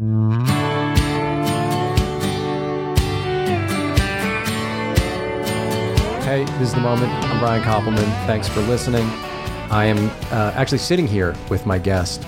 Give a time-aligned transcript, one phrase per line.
[0.00, 0.06] Hey,
[6.56, 7.12] this is the moment.
[7.12, 8.06] I'm Brian Koppelman.
[8.26, 9.04] Thanks for listening.
[9.70, 12.24] I am uh, actually sitting here with my guest,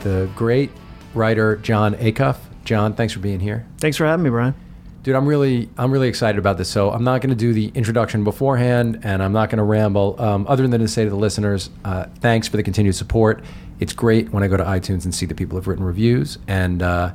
[0.00, 0.70] the great
[1.12, 2.38] writer Jon Acuff.
[2.64, 3.66] Jon, thanks for being here.
[3.80, 4.54] Thanks for having me, Brian.
[5.02, 6.70] Dude, I'm really, I'm really excited about this.
[6.70, 10.18] So I'm not going to do the introduction beforehand, and I'm not going to ramble.
[10.18, 13.44] Um, other than to say to the listeners, uh, thanks for the continued support.
[13.84, 16.82] It's great when I go to iTunes and see that people have written reviews, and
[16.82, 17.12] uh,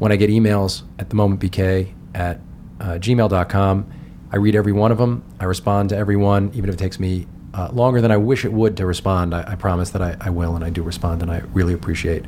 [0.00, 2.40] when I get emails at the moment bk at
[2.80, 3.92] uh, gmail.com.
[4.32, 5.22] I read every one of them.
[5.38, 8.52] I respond to everyone, even if it takes me uh, longer than I wish it
[8.52, 9.36] would to respond.
[9.36, 12.24] I, I promise that I, I, will, and I do respond, and I really appreciate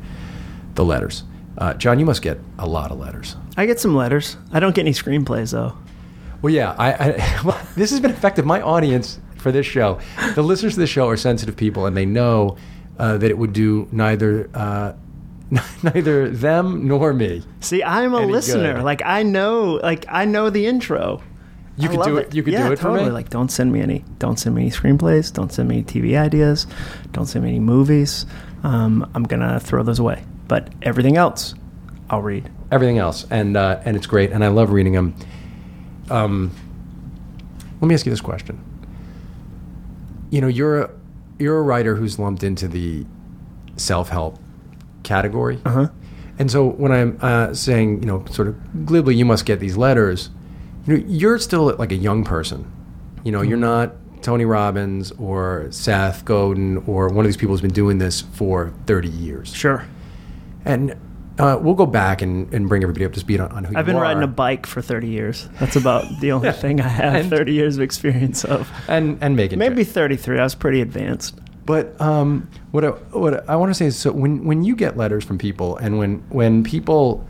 [0.74, 1.24] the letters.
[1.58, 3.34] Uh, Jon, you must get a lot of letters.
[3.56, 4.36] I get some letters.
[4.52, 5.76] I don't get any screenplays though.
[6.40, 8.46] Well, yeah, I, I well, this has been effective.
[8.46, 9.98] My audience for this show,
[10.36, 12.56] the listeners to this show are sensitive people, and they know
[12.98, 14.92] uh, that it would do neither uh,
[15.82, 17.42] neither them nor me.
[17.60, 18.74] See, I'm a listener.
[18.74, 18.84] Good.
[18.84, 21.22] Like I know, like I know the intro.
[21.76, 22.28] You I could do it.
[22.28, 22.34] it.
[22.34, 23.00] You could yeah, do it totally.
[23.00, 23.10] for me.
[23.12, 24.04] Like, don't send me any.
[24.18, 25.32] Don't send me any screenplays.
[25.32, 26.66] Don't send me any TV ideas.
[27.12, 28.26] Don't send me any movies.
[28.62, 30.22] Um, I'm gonna throw those away.
[30.48, 31.54] But everything else,
[32.10, 32.50] I'll read.
[32.70, 35.14] Everything else, and uh, and it's great, and I love reading them.
[36.10, 36.50] Um,
[37.80, 38.62] let me ask you this question.
[40.30, 40.90] You know, you're a,
[41.42, 43.04] you're a writer who's lumped into the
[43.76, 44.38] self help
[45.02, 45.60] category.
[45.64, 45.88] Uh-huh.
[46.38, 49.76] And so when I'm uh, saying, you know, sort of glibly, you must get these
[49.76, 50.30] letters
[50.86, 52.70] you know, you're still like a young person.
[53.24, 53.48] You know, mm-hmm.
[53.48, 57.98] you're not Tony Robbins or Seth Godin or one of these people who's been doing
[57.98, 59.54] this for 30 years.
[59.54, 59.86] Sure.
[60.64, 60.96] And
[61.42, 63.84] uh, we'll go back and, and bring everybody up to speed on, on who I've
[63.84, 64.02] been are.
[64.02, 65.48] riding a bike for 30 years.
[65.58, 66.52] That's about the only yeah.
[66.64, 68.70] thing I have and, 30 years of experience of.
[68.86, 70.38] And and making maybe 33.
[70.38, 71.36] I was pretty advanced.
[71.66, 74.96] But um, what I, what I want to say is, so when when you get
[74.96, 77.26] letters from people, and when when people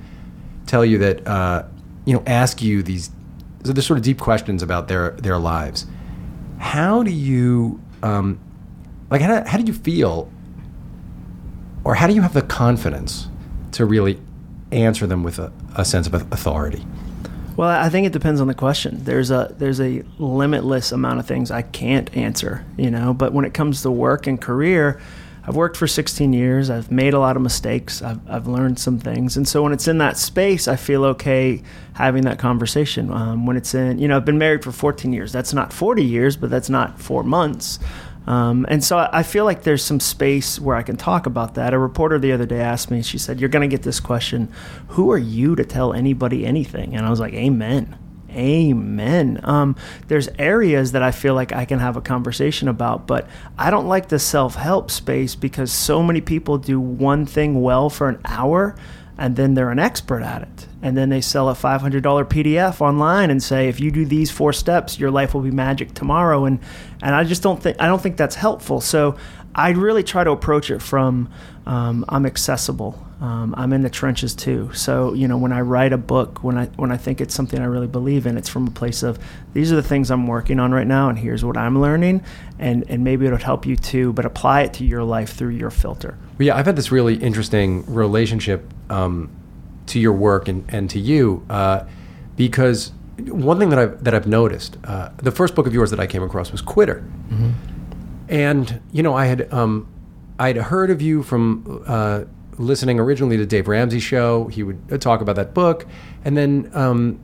[0.66, 1.64] tell you that, uh,
[2.04, 3.10] you know, ask you these
[3.64, 5.86] so there's sort of deep questions about their their lives.
[6.58, 8.38] How do you um,
[9.10, 10.30] like how, how do you feel,
[11.84, 13.28] or how do you have the confidence
[13.72, 14.20] to really
[14.70, 16.84] answer them with a, a sense of authority?
[17.56, 19.04] Well, I think it depends on the question.
[19.04, 23.12] There's a there's a limitless amount of things I can't answer, you know.
[23.12, 24.98] But when it comes to work and career,
[25.44, 26.70] I've worked for 16 years.
[26.70, 28.00] I've made a lot of mistakes.
[28.00, 29.36] I've, I've learned some things.
[29.36, 31.62] And so when it's in that space, I feel okay
[31.94, 33.12] having that conversation.
[33.12, 35.32] Um, when it's in, you know, I've been married for 14 years.
[35.32, 37.80] That's not 40 years, but that's not four months.
[38.26, 41.74] Um, and so I feel like there's some space where I can talk about that.
[41.74, 44.52] A reporter the other day asked me, she said, You're going to get this question
[44.88, 46.94] Who are you to tell anybody anything?
[46.94, 47.98] And I was like, Amen.
[48.30, 49.40] Amen.
[49.42, 49.76] Um,
[50.08, 53.28] there's areas that I feel like I can have a conversation about, but
[53.58, 57.90] I don't like the self help space because so many people do one thing well
[57.90, 58.74] for an hour
[59.18, 60.66] and then they're an expert at it.
[60.80, 64.52] And then they sell a $500 PDF online and say, if you do these four
[64.52, 66.44] steps, your life will be magic tomorrow.
[66.44, 66.58] And,
[67.02, 68.80] and I just don't think, I don't think that's helpful.
[68.80, 69.16] So
[69.54, 71.30] I really try to approach it from
[71.66, 73.06] um, I'm accessible.
[73.20, 74.72] Um, I'm in the trenches too.
[74.72, 77.60] So you know, when I write a book, when I when I think it's something
[77.60, 79.18] I really believe in, it's from a place of
[79.52, 82.24] these are the things I'm working on right now, and here's what I'm learning,
[82.58, 84.12] and and maybe it'll help you too.
[84.12, 86.18] But apply it to your life through your filter.
[86.38, 89.30] Well, yeah, I've had this really interesting relationship um,
[89.86, 91.84] to your work and and to you uh,
[92.34, 96.00] because one thing that I've that I've noticed, uh, the first book of yours that
[96.00, 97.04] I came across was Quitter.
[97.28, 97.50] Mm-hmm.
[98.28, 99.88] And you know, I had um,
[100.38, 102.24] I'd heard of you from uh,
[102.58, 104.48] listening originally to Dave Ramsey's show.
[104.48, 105.86] He would uh, talk about that book,
[106.24, 107.20] and then um,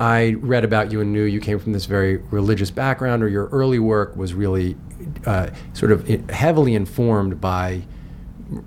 [0.00, 3.46] I read about you and knew you came from this very religious background, or your
[3.48, 4.76] early work was really
[5.26, 7.82] uh, sort of heavily informed by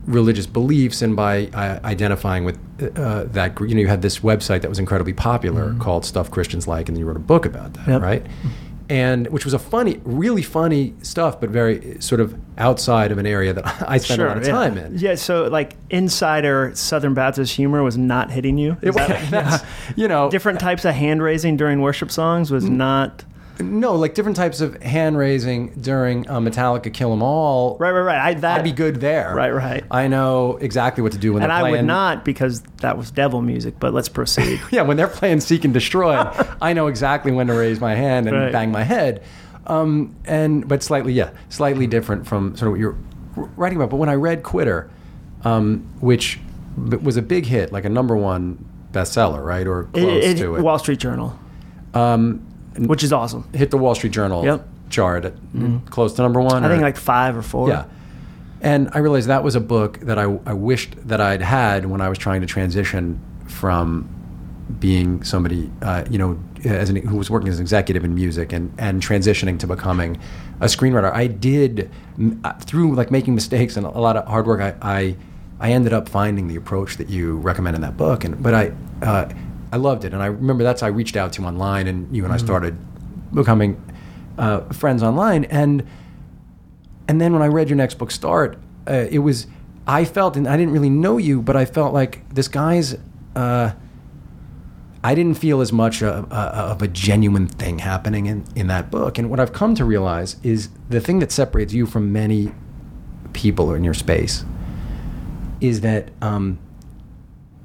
[0.05, 2.57] religious beliefs and by uh, identifying with
[2.97, 3.59] uh, that.
[3.59, 5.81] You know, you had this website that was incredibly popular mm-hmm.
[5.81, 8.01] called Stuff Christians Like, and you wrote a book about that, yep.
[8.01, 8.25] right?
[8.89, 13.27] and which was a funny, really funny stuff, but very sort of outside of an
[13.27, 14.51] area that I spent sure, a lot of yeah.
[14.51, 14.97] time in.
[14.97, 18.77] Yeah, so like insider Southern Baptist humor was not hitting you.
[18.81, 19.59] It, that, yeah.
[19.95, 23.23] You know, different types of hand raising during worship songs was not.
[23.59, 27.77] No, like different types of hand raising during uh, Metallica Kill 'Em All.
[27.77, 28.19] Right, right, right.
[28.19, 29.33] I, that, I'd be good there.
[29.35, 29.83] Right, right.
[29.91, 31.75] I know exactly what to do when and they're playing.
[31.75, 34.61] I would not because that was devil music, but let's proceed.
[34.71, 36.15] yeah, when they're playing Seek and Destroy,
[36.61, 38.51] I know exactly when to raise my hand and right.
[38.51, 39.23] bang my head.
[39.67, 42.97] Um, and but slightly, yeah, slightly different from sort of what you're
[43.55, 43.89] writing about.
[43.89, 44.89] But when I read Quitter,
[45.43, 46.39] um, which
[46.77, 50.55] was a big hit, like a number one bestseller, right, or close it, it, to
[50.55, 51.37] it, Wall Street Journal.
[51.93, 52.45] Um,
[52.87, 53.47] which is awesome.
[53.53, 54.67] Hit the Wall Street Journal yep.
[54.89, 55.85] chart at mm.
[55.89, 56.63] close to number one.
[56.63, 56.71] I or?
[56.71, 57.69] think like five or four.
[57.69, 57.85] Yeah.
[58.61, 62.01] And I realized that was a book that I, I wished that I'd had when
[62.01, 64.09] I was trying to transition from
[64.79, 68.51] being somebody, uh, you know, as an, who was working as an executive in music
[68.51, 70.19] and, and transitioning to becoming
[70.59, 71.11] a screenwriter.
[71.13, 71.89] I did
[72.43, 74.61] uh, through like making mistakes and a lot of hard work.
[74.61, 75.15] I, I
[75.61, 78.71] I ended up finding the approach that you recommend in that book, and but I
[79.01, 79.29] uh,
[79.71, 82.15] I loved it, and I remember that's how I reached out to you online, and
[82.15, 82.77] you and I started
[83.33, 83.81] becoming
[84.37, 85.85] uh, friends online, and
[87.07, 88.57] and then when I read your next book, Start,
[88.87, 89.47] uh, it was
[89.87, 92.95] I felt, and I didn't really know you, but I felt like this guy's.
[93.35, 93.71] Uh,
[95.01, 98.91] I didn't feel as much a, a, of a genuine thing happening in, in that
[98.91, 99.17] book.
[99.17, 102.51] And what I've come to realize is the thing that separates you from many
[103.31, 104.43] people in your space
[105.61, 106.59] is that um,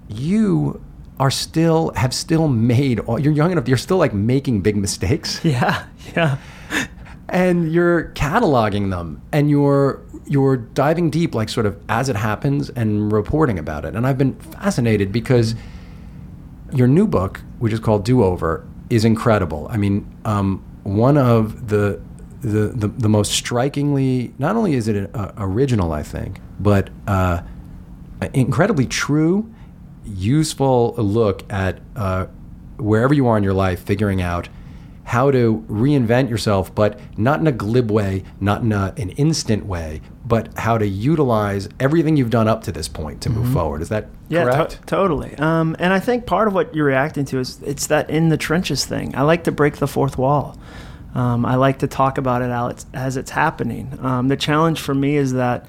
[0.09, 0.84] you
[1.21, 5.41] are still have still made all, you're young enough you're still like making big mistakes.
[5.45, 6.39] Yeah, yeah.
[7.29, 12.71] and you're cataloging them and you're you're diving deep like sort of as it happens
[12.71, 13.95] and reporting about it.
[13.95, 15.55] And i've been fascinated because
[16.73, 19.69] your new book which is called do over is incredible.
[19.71, 22.01] I mean um, one of the,
[22.41, 27.41] the the the most strikingly not only is it uh, original i think but uh,
[28.35, 29.51] incredibly true
[30.05, 32.27] useful look at uh,
[32.79, 34.49] wherever you are in your life figuring out
[35.05, 39.67] how to reinvent yourself, but not in a glib way, not in a, an instant
[39.67, 43.83] way, but how to utilize everything you've done up to this point to move forward.
[43.83, 44.71] Is that Yeah, correct?
[44.71, 45.35] to- totally.
[45.37, 48.39] Um, and I think part of what you're reacting to is it's that in the
[48.39, 49.15] trenches thing.
[49.15, 50.57] I like to break the fourth wall.
[51.15, 53.99] Um, I like to talk about it as it's, as it's happening.
[54.01, 55.67] Um, the challenge for me is that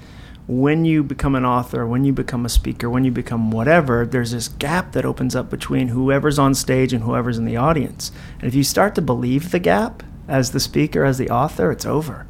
[0.48, 4.30] when you become an author, when you become a speaker, when you become whatever, there's
[4.30, 8.12] this gap that opens up between whoever's on stage and whoever's in the audience.
[8.38, 11.86] And if you start to believe the gap as the speaker, as the author, it's
[11.86, 12.26] over.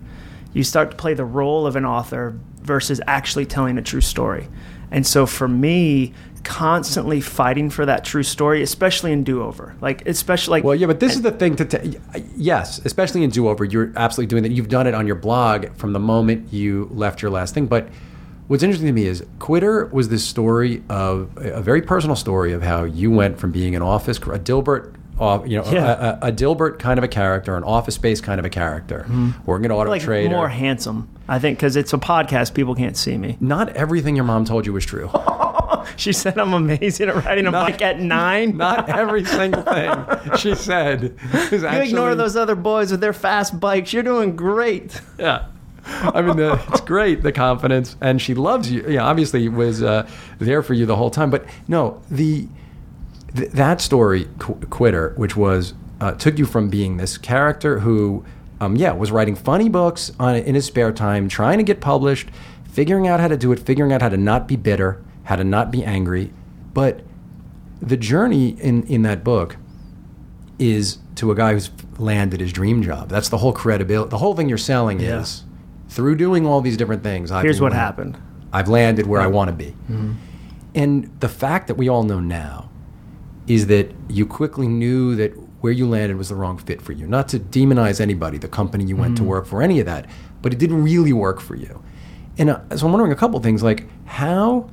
[0.54, 4.48] You start to play the role of an author versus actually telling a true story.
[4.90, 6.12] And so for me,
[6.46, 10.86] constantly fighting for that true story, especially in do over, like especially like Well, yeah,
[10.86, 11.98] but this is the thing to t-
[12.36, 14.52] yes, especially in do over, you're absolutely doing that.
[14.52, 17.66] You've done it on your blog from the moment you left your last thing.
[17.66, 17.88] But
[18.46, 22.62] what's interesting to me is Quitter was this story of a very personal story of
[22.62, 24.94] how you went from being an office a Dilbert.
[25.18, 26.18] Uh, you know, Yeah.
[26.20, 29.06] a, a, a Dilbert kind of a character, an office space kind of a character,
[29.46, 30.28] working at Auto like Trader.
[30.30, 31.08] more handsome.
[31.28, 33.36] I think because it's a podcast, people can't see me.
[33.40, 35.10] Not everything your mom told you was true.
[35.94, 38.56] She said I'm amazing at riding a Not- bike at nine.
[38.56, 41.14] Not every single thing she said.
[41.32, 43.92] Is you actually, ignore those other boys with their fast bikes.
[43.92, 45.00] You're doing great.
[45.18, 45.46] Yeah.
[45.86, 48.84] I mean, the, it's great the confidence, and she loves you.
[48.88, 50.08] Yeah, obviously was uh,
[50.40, 51.30] there for you the whole time.
[51.30, 52.48] But no, the
[53.36, 58.24] th- that story, Qu- Quitter, which was uh, took you from being this character who,
[58.60, 62.28] um, yeah, was writing funny books on in his spare time, trying to get published,
[62.70, 65.44] figuring out how to do it, figuring out how to not be bitter, how to
[65.44, 66.32] not be angry,
[66.74, 67.00] but
[67.80, 69.56] the journey in in that book
[70.58, 73.08] is to a guy who's landed his dream job.
[73.08, 74.10] That's the whole credibility.
[74.10, 75.20] The whole thing you're selling Yeah.
[75.20, 75.44] is
[75.88, 77.30] through doing all these different things.
[77.30, 78.18] I've Here's what land- happened.
[78.52, 79.70] I've landed where I want to be.
[79.90, 80.12] Mm-hmm.
[80.74, 82.65] And the fact that we all know now
[83.46, 87.06] is that you quickly knew that where you landed was the wrong fit for you.
[87.06, 89.30] Not to demonize anybody, the company you went to Mm-hmm.
[89.30, 90.06] work for, any of that,
[90.42, 91.82] but it didn't really work for you.
[92.38, 94.68] And uh, so I'm wondering a couple things like how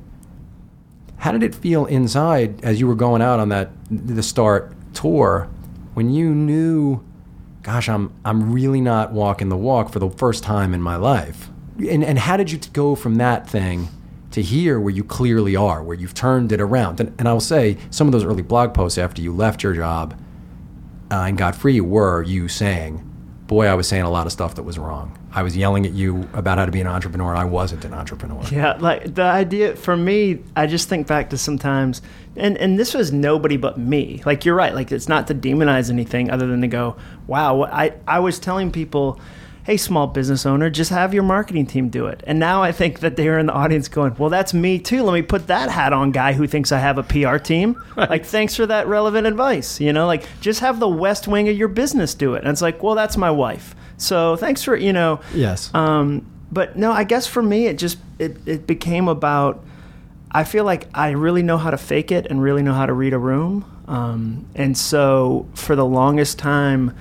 [1.16, 5.48] how did it feel inside as you were going out on that the start tour
[5.94, 7.02] when you knew
[7.62, 11.48] gosh i'm i'm really not walking the walk for the first time in my life
[11.88, 13.88] and and how did you go from that thing
[14.34, 17.76] to here where you clearly are where you've turned it around and, and i'll say
[17.90, 20.18] some of those early blog posts after you left your job
[21.10, 22.98] uh, and got free were you saying
[23.46, 25.92] boy i was saying a lot of stuff that was wrong i was yelling at
[25.92, 29.76] you about how to be an entrepreneur i wasn't an entrepreneur Yeah, like the idea
[29.76, 32.02] for me, I just think back to sometimes,
[32.36, 34.22] and and this was nobody but me.
[34.26, 34.74] Like you're right.
[34.74, 37.62] Like it's not to demonize anything other than to go, wow.
[37.64, 39.20] I I was telling people,
[39.64, 42.22] hey, small business owner, just have your marketing team do it.
[42.26, 45.02] And now I think that they're in the audience going, well, that's me too.
[45.02, 47.82] Let me put that hat on, guy who thinks I have a PR team.
[47.96, 49.80] Like, thanks for that relevant advice.
[49.80, 52.40] You know, like just have the West Wing of your business do it.
[52.40, 53.74] And it's like, well, that's my wife.
[53.96, 55.20] So thanks for you know.
[55.32, 59.64] yes Um, but no, I guess for me, it just it, it became about.
[60.30, 62.92] I feel like I really know how to fake it and really know how to
[62.92, 63.64] read a room.
[63.86, 66.96] Um, and so for the longest time,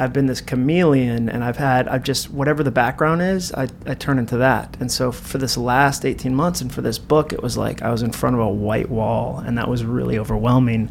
[0.00, 3.94] I've been this chameleon, and I've had I've just whatever the background is, I, I
[3.94, 4.76] turn into that.
[4.80, 7.90] And so for this last eighteen months, and for this book, it was like I
[7.90, 10.90] was in front of a white wall, and that was really overwhelming.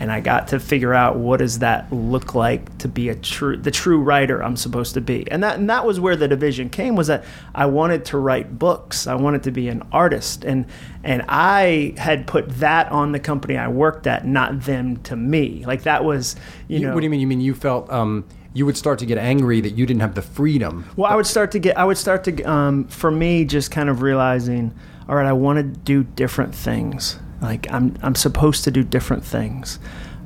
[0.00, 3.56] and I got to figure out what does that look like to be a true
[3.56, 5.30] the true writer I'm supposed to be.
[5.30, 8.58] And that and that was where the division came was that I wanted to write
[8.58, 9.06] books.
[9.06, 10.66] I wanted to be an artist and
[11.04, 15.64] and I had put that on the company I worked at, not them to me.
[15.64, 16.34] Like that was,
[16.66, 17.20] you, You- know what do you mean?
[17.20, 20.14] You mean you felt um, you would start to get angry that you didn't have
[20.14, 20.88] the freedom.
[20.96, 23.90] Well, I would start to get, I would start to, um, for me, just kind
[23.90, 24.72] of realizing,
[25.08, 27.18] all right, I want to do different things.
[27.42, 29.78] Like I'm, I'm supposed to do different things.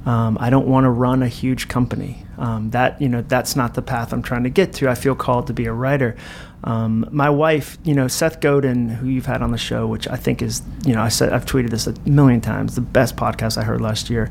[0.06, 2.24] Um, I don't want to run a huge company.
[2.38, 4.88] Um, that you know, that's not the path I'm trying to get to.
[4.88, 6.16] I feel called to be a writer.
[6.64, 10.16] Um, my wife, you know, Seth Godin, who you've had on the show, which I
[10.16, 13.58] think is, you know, I said I've tweeted this a million times, the best podcast
[13.58, 14.30] I heard last year.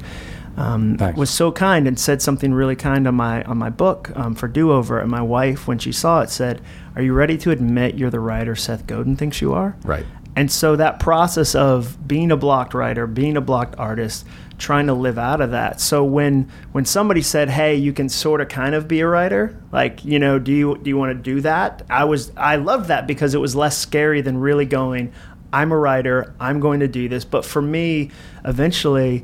[0.58, 4.34] Um, was so kind and said something really kind on my on my book um,
[4.34, 5.00] for Do Over.
[5.00, 6.62] And my wife, when she saw it, said,
[6.96, 10.06] "Are you ready to admit you're the writer Seth Godin thinks you are?" Right.
[10.36, 14.26] And so that process of being a blocked writer, being a blocked artist,
[14.58, 15.80] trying to live out of that.
[15.80, 19.60] So when when somebody said, "Hey, you can sort of kind of be a writer,"
[19.72, 21.84] like you know, do you do you want to do that?
[21.90, 25.12] I was I loved that because it was less scary than really going.
[25.54, 26.34] I'm a writer.
[26.40, 27.26] I'm going to do this.
[27.26, 28.12] But for me,
[28.44, 29.24] eventually,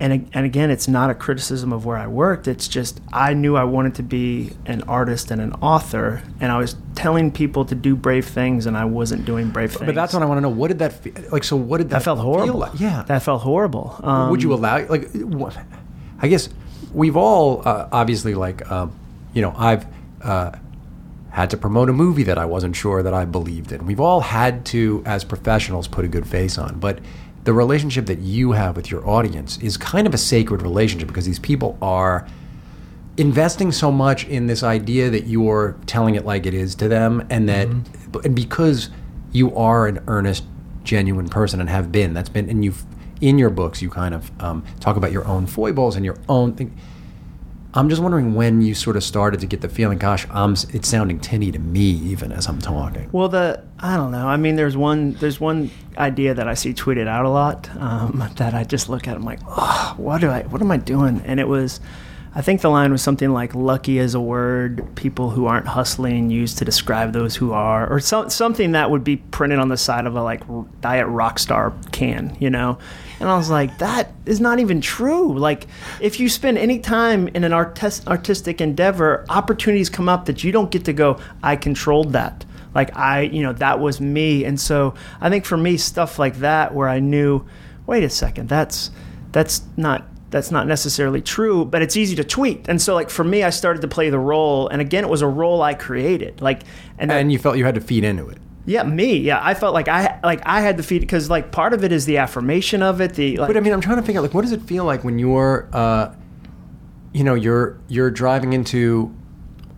[0.00, 2.48] and and again, it's not a criticism of where I worked.
[2.48, 6.58] It's just I knew I wanted to be an artist and an author, and I
[6.58, 9.86] was telling people to do brave things, and I wasn't doing brave things.
[9.86, 10.48] But that's what I want to know.
[10.48, 11.44] What did that feel like?
[11.44, 11.98] So what did that?
[11.98, 12.60] That felt feel horrible.
[12.60, 12.80] like?
[12.80, 13.02] Yeah.
[13.06, 13.98] that felt horrible.
[14.02, 15.56] Um, would you allow like what
[16.20, 16.48] i guess
[16.92, 18.92] we've all uh, obviously like um,
[19.32, 19.86] you know i've
[20.22, 20.52] uh,
[21.30, 24.20] had to promote a movie that i wasn't sure that i believed in we've all
[24.20, 26.98] had to as professionals put a good face on but
[27.44, 31.26] the relationship that you have with your audience is kind of a sacred relationship because
[31.26, 32.26] these people are
[33.16, 37.24] investing so much in this idea that you're telling it like it is to them
[37.30, 37.68] and that
[38.24, 38.90] and because
[39.30, 40.44] you are an earnest
[40.82, 42.84] genuine person and have been that's been and you've
[43.20, 46.52] in your books you kind of um, talk about your own foibles and your own
[46.54, 46.76] thing
[47.74, 50.88] i'm just wondering when you sort of started to get the feeling gosh i'm it's
[50.88, 54.26] sounding tinny to me even as i'm talking Well, the I don't know.
[54.28, 58.30] I mean, there's one there's one idea that I see tweeted out a lot um,
[58.36, 59.14] that I just look at.
[59.14, 61.20] I'm like, oh, what do I what am I doing?
[61.26, 61.80] And it was,
[62.34, 66.30] I think the line was something like "lucky is a word people who aren't hustling
[66.30, 69.76] use to describe those who are," or so, something that would be printed on the
[69.76, 70.42] side of a like
[70.80, 72.78] diet rockstar can, you know.
[73.24, 75.32] And I was like, that is not even true.
[75.32, 75.66] Like,
[75.98, 80.52] if you spend any time in an artis- artistic endeavor, opportunities come up that you
[80.52, 81.18] don't get to go.
[81.42, 85.56] I controlled that like i you know that was me and so i think for
[85.56, 87.46] me stuff like that where i knew
[87.86, 88.90] wait a second that's
[89.30, 93.22] that's not that's not necessarily true but it's easy to tweet and so like for
[93.22, 96.42] me i started to play the role and again it was a role i created
[96.42, 96.62] like
[96.98, 99.74] and, and you felt you had to feed into it yeah me yeah i felt
[99.74, 102.82] like i like i had the feed because like part of it is the affirmation
[102.82, 104.52] of it the like But I mean, I'm trying to figure out like what does
[104.52, 106.14] it feel like when you're, uh,
[107.12, 109.14] you know, you're you're driving into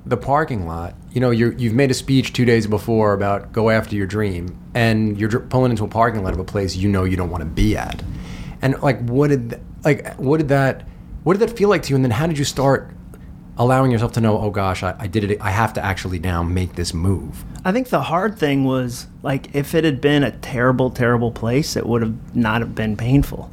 [0.05, 0.95] the parking lot.
[1.13, 4.57] You know, you're, you've made a speech two days before about go after your dream,
[4.75, 7.31] and you're dr- pulling into a parking lot of a place you know you don't
[7.31, 8.03] want to be at.
[8.63, 10.87] And like, what did like what did that
[11.25, 11.97] what did that feel like to you?
[11.97, 12.95] And then how did you start
[13.59, 14.39] allowing yourself to know?
[14.39, 15.41] Oh gosh, I, I did it.
[15.41, 17.45] I have to actually now make this move.
[17.65, 21.77] I think the hard thing was like if it had been a terrible, terrible place,
[21.77, 23.51] it would have not have been painful.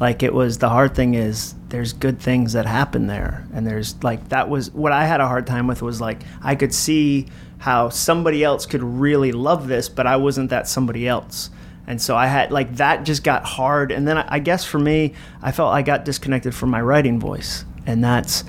[0.00, 4.02] Like it was the hard thing is there's good things that happen there, and there's
[4.02, 7.28] like that was what I had a hard time with was like I could see
[7.58, 11.50] how somebody else could really love this, but I wasn't that somebody else.
[11.86, 14.78] And so I had like that just got hard, and then I, I guess for
[14.78, 18.42] me, I felt I got disconnected from my writing voice, and that's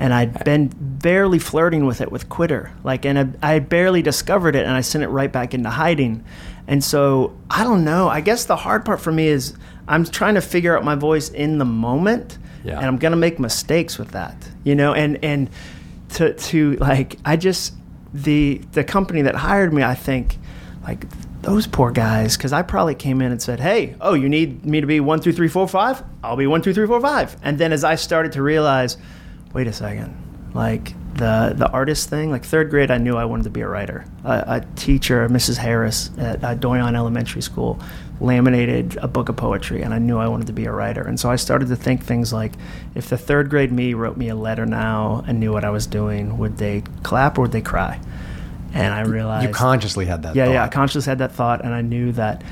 [0.00, 4.00] and I'd been barely flirting with it with Quitter, like, and I, I had barely
[4.02, 6.24] discovered it, and I sent it right back into hiding.
[6.66, 8.08] And so I don't know.
[8.08, 9.52] I guess the hard part for me is
[9.86, 12.78] I'm trying to figure out my voice in the moment, Yeah.
[12.78, 14.94] and I'm gonna make mistakes with that, you know.
[14.94, 15.50] And and
[16.14, 17.74] to to like I just
[18.14, 20.38] the the company that hired me, I think,
[20.82, 21.04] like
[21.42, 24.80] those poor guys, because I probably came in and said, "Hey, oh, you need me
[24.80, 26.02] to be one, two, three, four, five?
[26.24, 28.96] I'll be one, two, three, four, five." And then as I started to realize,
[29.52, 30.14] wait a second,
[30.54, 33.68] like the the artist thing, like third grade, I knew I wanted to be a
[33.68, 34.04] writer.
[34.24, 35.56] A, a teacher, Mrs.
[35.58, 37.78] Harris at uh, Doyon Elementary School,
[38.20, 41.02] laminated a book of poetry, and I knew I wanted to be a writer.
[41.02, 42.52] And so I started to think things like,
[42.94, 45.86] if the third grade me wrote me a letter now and knew what I was
[45.86, 48.00] doing, would they clap or would they cry?
[48.72, 50.36] And I realized You consciously had that.
[50.36, 50.52] yeah, thought.
[50.52, 50.64] yeah.
[50.64, 52.42] I consciously had that thought, and I knew that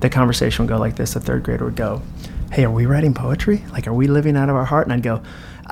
[0.00, 1.14] the conversation would go like this.
[1.14, 2.02] The third grader would go,
[2.50, 3.62] "Hey, are we writing poetry?
[3.70, 5.22] Like, are we living out of our heart?" And I'd go,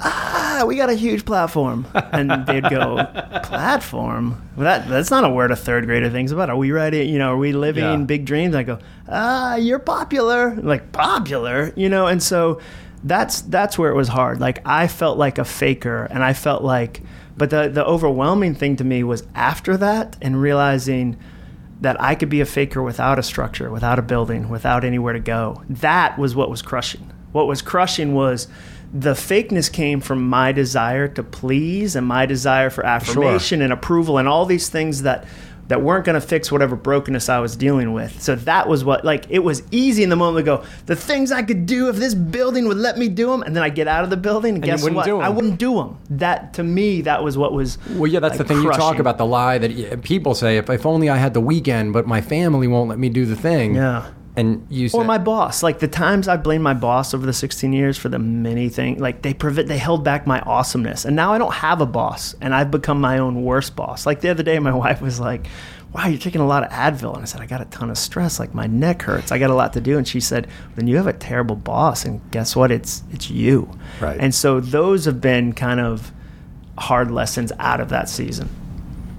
[0.04, 3.04] "Ah, we got a huge platform." And they'd go,
[3.44, 4.40] "Platform?
[4.56, 6.50] Well, that that's not a word a third grader thinks about.
[6.50, 7.08] Are we writing?
[7.08, 7.96] You know, are we living Yeah.
[7.96, 8.78] big dreams?" I go,
[9.08, 12.06] "Ah, you're popular." Like popular, you know.
[12.06, 12.60] And so
[13.04, 14.40] that's that's where it was hard.
[14.40, 17.02] Like I felt like a faker, and I felt like,
[17.36, 21.16] but the the overwhelming thing to me was after that and realizing
[21.80, 25.20] that I could be a faker without a structure, without a building, without anywhere to
[25.20, 25.62] go.
[25.70, 27.08] That was what was crushing.
[27.30, 28.48] What was crushing was
[28.92, 34.18] the fakeness came from my desire to please and my desire for affirmation and approval
[34.18, 35.26] and all these things that
[35.68, 38.22] that weren't going to fix whatever brokenness I was dealing with.
[38.22, 41.30] So that was what, like, it was easy in the moment to go, the things
[41.30, 43.42] I could do if this building would let me do them.
[43.42, 45.06] And then I get out of the building, and, you guess what?
[45.06, 45.98] I wouldn't do them.
[46.08, 47.76] That, to me, that was what was.
[47.90, 50.56] Well, yeah, that's like, the thing you talk about the lie that people say.
[50.56, 53.36] If, if only I had the weekend, but my family won't let me do the
[53.36, 53.74] thing.
[53.74, 54.10] Yeah.
[54.38, 55.64] And you said, Or my boss.
[55.64, 59.00] Like the times I blamed my boss over the 16 years for the many things,
[59.00, 61.04] like they prevent, they held back my awesomeness.
[61.04, 64.06] And now I don't have a boss and I've become my own worst boss.
[64.06, 65.48] Like the other day, my wife was like,
[65.92, 67.14] wow, you're taking a lot of Advil.
[67.14, 68.38] And I said, I got a ton of stress.
[68.38, 69.32] Like my neck hurts.
[69.32, 69.98] I got a lot to do.
[69.98, 72.04] And she said, then you have a terrible boss.
[72.04, 72.70] And guess what?
[72.70, 73.68] It's, it's you.
[73.98, 74.20] Right.
[74.20, 76.12] And so those have been kind of
[76.78, 78.48] hard lessons out of that season.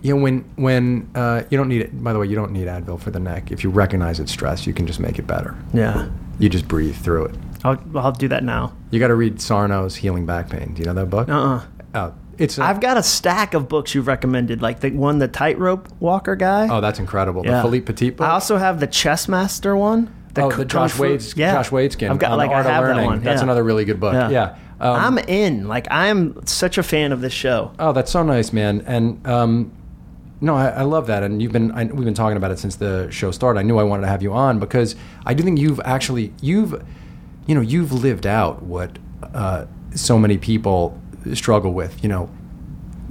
[0.01, 2.03] You know, when when uh, you don't need it.
[2.03, 3.51] By the way, you don't need Advil for the neck.
[3.51, 5.55] If you recognize it's stress, you can just make it better.
[5.73, 6.09] Yeah.
[6.39, 7.35] You just breathe through it.
[7.65, 8.73] I'll, I'll do that now.
[8.91, 10.73] You got to read Sarno's Healing Back Pain.
[10.73, 11.27] Do you know that book?
[11.27, 11.65] Uh-uh.
[11.95, 12.57] Oh, it's.
[12.57, 16.37] A, I've got a stack of books you've recommended, like the one, the tightrope walker
[16.37, 16.69] guy.
[16.69, 17.43] oh, that's incredible.
[17.43, 18.25] The Philippe Petit book.
[18.25, 20.13] I also have the chess master one.
[20.37, 22.09] oh, the Josh Wade's Josh Waitzkin.
[22.09, 23.03] I've got like art I have of learning.
[23.03, 23.23] that one.
[23.23, 24.13] That's another really good book.
[24.13, 24.57] Yeah.
[24.79, 25.67] Um, I'm in.
[25.67, 27.73] Like I'm such a fan of this show.
[27.79, 28.81] Oh, that's so nice, man.
[28.87, 29.73] And um,
[30.41, 31.23] no, I, I love that.
[31.23, 33.59] And you've been I, we've been talking about it since the show started.
[33.59, 36.81] I knew I wanted to have you on because I do think you've actually you've
[37.47, 38.97] you know you've lived out what
[39.33, 39.65] uh,
[39.95, 40.99] so many people
[41.33, 42.01] struggle with.
[42.03, 42.29] You know,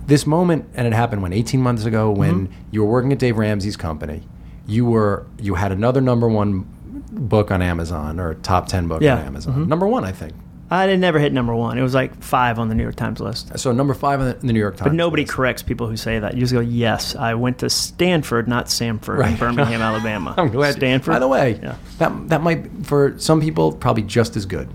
[0.07, 2.53] this moment, and it happened when 18 months ago when Mm-hmm.
[2.71, 4.23] you were working at Dave Ramsey's company.
[4.67, 6.67] You were you had another number one
[7.11, 9.13] book on Amazon or top 10 book Yeah.
[9.17, 9.21] Mm-hmm.
[9.21, 9.69] on Amazon.
[9.69, 10.35] Number one, I think.
[10.71, 11.79] I didn't never hit number one.
[11.79, 13.59] It was like five on the New York Times list.
[13.59, 14.89] So number five in the, the New York Times.
[14.91, 15.33] But nobody list.
[15.35, 16.35] corrects people who say that.
[16.35, 19.39] You just go, yes, I went to Stanford, not Samford, in Right.
[19.39, 20.35] Birmingham, Alabama.
[20.37, 20.75] I'm glad.
[20.75, 21.13] Stanford.
[21.13, 21.77] By the way, Yeah.
[21.99, 24.69] that that might for some people probably just as good.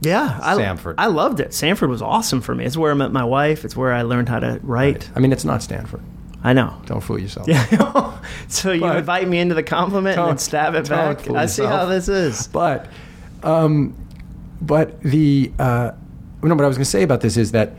[0.00, 0.94] Yeah, I, Samford.
[0.98, 1.48] I loved it.
[1.50, 2.64] Samford was awesome for me.
[2.64, 3.64] It's where I met my wife.
[3.64, 5.10] It's where I learned how to write.
[5.16, 6.02] I mean, it's not Stanford.
[6.44, 6.80] I know.
[6.86, 7.48] Don't fool yourself.
[7.48, 8.18] Yeah.
[8.48, 11.28] so you But- invite me into the compliment and stab it back.
[11.30, 11.70] I see yourself.
[11.70, 12.46] how this is.
[12.48, 12.86] But,
[13.42, 13.94] um,
[14.60, 15.92] but the uh,
[16.42, 16.54] no.
[16.54, 17.74] What I was going to say about this is that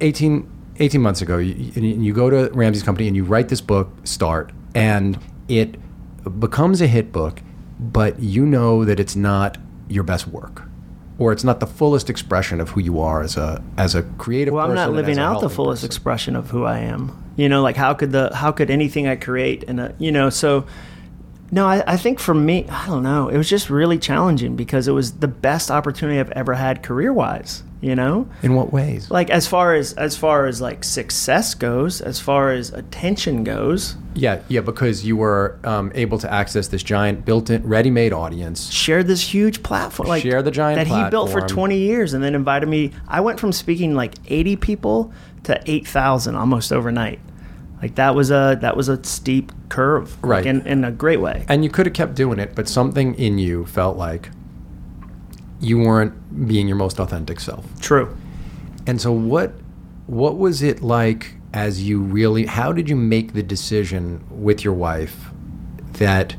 [0.00, 0.48] 18,
[0.78, 4.52] 18 months ago, you, you go to Ramsey's company and you write this book, Start,
[4.74, 5.76] and it
[6.40, 7.40] becomes a hit book,
[7.78, 10.62] but you know that it's not your best work.
[11.18, 14.52] Or it's not the fullest expression of who you are as a as a creative.
[14.52, 15.86] Well, I'm not living out the fullest person.
[15.86, 17.32] expression of who I am.
[17.36, 20.28] You know, like how could the how could anything I create and uh, you know
[20.28, 20.66] so.
[21.52, 23.28] No, I, I think for me, I don't know.
[23.28, 27.12] It was just really challenging because it was the best opportunity I've ever had career
[27.12, 27.62] wise.
[27.82, 29.10] You know, In what ways?
[29.10, 33.96] like as far as as far as like success goes, as far as attention goes,
[34.14, 38.70] Yeah, yeah, because you were um, able to access this giant built-in, ready-made audience.
[38.72, 42.24] shared this huge platform like Share the giant that he built for 20 years and
[42.24, 45.12] then invited me i went from speaking like 80 people
[45.44, 47.20] to 8000 almost overnight
[47.82, 50.46] like that was a that was a steep curve like, Right.
[50.46, 53.38] in, in a great way And you could have kept doing it, but something in
[53.38, 54.30] you felt like
[55.60, 57.64] you weren't being your most authentic self.
[57.80, 58.16] true
[58.86, 59.52] And so what
[60.06, 64.74] what was it like as you really how did you make the decision with your
[64.74, 65.30] wife
[65.94, 66.36] that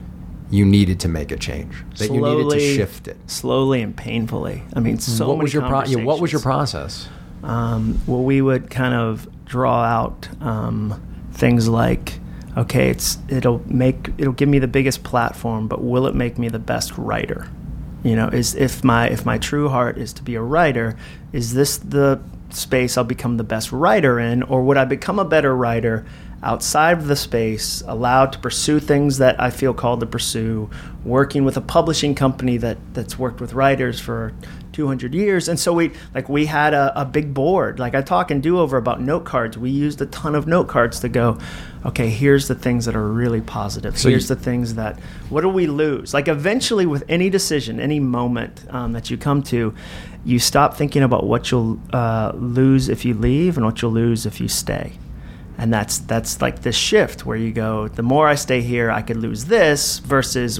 [0.49, 1.73] you needed to make a change?
[1.97, 3.17] That you needed to shift it?
[3.27, 6.41] slowly and painfully i mean so what many was your pro- yeah, what was your
[6.41, 7.09] process?
[7.43, 11.01] um, well, we would kind of draw out um,
[11.37, 12.19] things like,
[12.57, 16.49] okay, it's it'll make it'll give me the biggest platform, but will it make me
[16.49, 17.47] the best writer?
[18.03, 20.97] You know, is if my if my true heart is to be a writer,
[21.31, 22.19] is this the
[22.49, 26.05] space I'll become the best writer in, or would I become a better writer
[26.43, 30.69] outside of the space, allowed to pursue things that I feel called to pursue,
[31.03, 34.33] working with a publishing company that that's worked with writers for
[34.77, 35.47] 200 years.
[35.47, 37.79] And so we like we had a, a big board.
[37.79, 39.57] Like i talk and do over about note cards.
[39.57, 41.39] We used a ton of note cards to go
[41.83, 43.97] okay here's the things that are really positive.
[43.97, 46.13] So here's you- the things that what do we lose?
[46.13, 49.73] Like eventually with any decision any moment um, that you come to
[50.23, 54.27] you stop thinking about what you'll uh, lose if you leave and what you'll lose
[54.27, 54.91] if you stay.
[55.57, 59.01] And that's that's like this shift where you go the more i stay here i
[59.01, 60.59] could lose this versus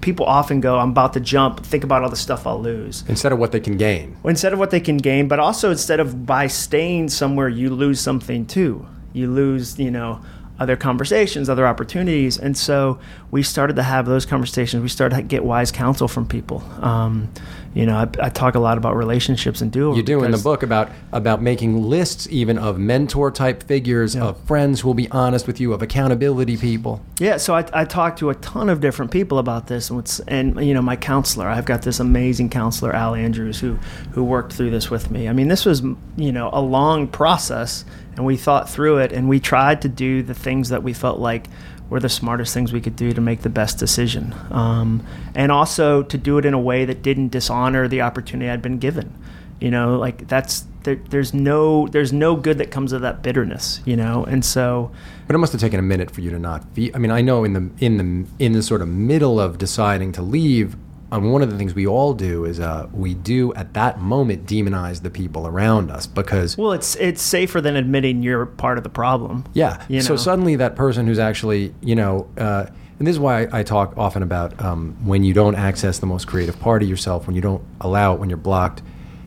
[0.00, 3.32] people often go i'm about to jump think about all the stuff i'll lose Instead
[3.32, 4.16] of what they can gain.
[4.22, 7.70] Well, instead of what they can gain, but also instead of by staying somewhere, you
[7.70, 8.86] lose something too.
[9.12, 10.20] You lose, you know,
[10.58, 12.38] other conversations, other opportunities.
[12.38, 12.98] And so
[13.30, 14.82] we started to have those conversations.
[14.82, 16.62] We started to get wise counsel from people.
[16.80, 17.32] Um,
[17.76, 20.38] you know, I, I talk a lot about relationships and do You do in the
[20.38, 24.24] book about about making lists even of mentor type figures, Yeah.
[24.28, 27.02] of friends who will be honest with you, of accountability people.
[27.20, 30.20] Yeah, so I, I talked to a ton of different people about this, and, what's,
[30.20, 31.48] and you know, my counselor.
[31.48, 33.78] I've got this amazing counselor, Al Andrews, who
[34.12, 35.28] who worked through this with me.
[35.28, 35.82] I mean, this was
[36.16, 37.84] you know a long process,
[38.16, 41.18] and we thought through it, and we tried to do the things that we felt
[41.18, 41.48] like
[41.88, 46.02] were the smartest things we could do to make the best decision, um, and also
[46.02, 49.16] to do it in a way that didn't dishonor the opportunity I'd been given.
[49.60, 53.80] You know, like that's there, there's no there's no good that comes of that bitterness.
[53.84, 54.90] You know, and so.
[55.26, 56.90] But it must have taken a minute for you to not feel.
[56.94, 60.12] I mean, I know in the in the in the sort of middle of deciding
[60.12, 60.76] to leave,
[61.12, 64.46] um, one of the things we all do is uh, we do at that moment
[64.46, 68.84] demonize the people around us because Well, it's it's safer than admitting you're part of
[68.84, 69.44] the problem.
[69.54, 69.84] Yeah.
[69.88, 72.66] You so suddenly that person who's actually, you know, uh,
[72.98, 76.06] and this is why I, I talk often about um, when you don't access the
[76.06, 78.82] most creative part of yourself, when you don't allow it, when you're blocked.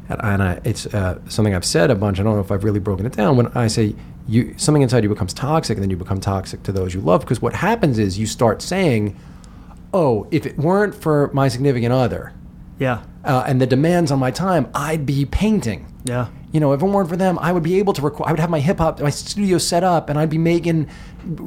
[0.10, 2.20] And, and I, it's uh, something I've said a bunch.
[2.20, 3.38] I don't know if I've really broken it down.
[3.38, 3.96] When I say
[4.28, 7.22] you, something inside you becomes toxic, and then you become toxic to those you love.
[7.22, 9.16] Because what happens is you start saying,
[9.94, 12.34] "Oh, if it weren't for my significant other
[12.80, 13.00] Yeah.
[13.26, 16.28] uh, and the demands on my time, I'd be painting." Yeah.
[16.52, 18.28] You know, if it weren't for them, I would be able to record.
[18.28, 20.88] I would have my hip hop, my studio set up, and I'd be making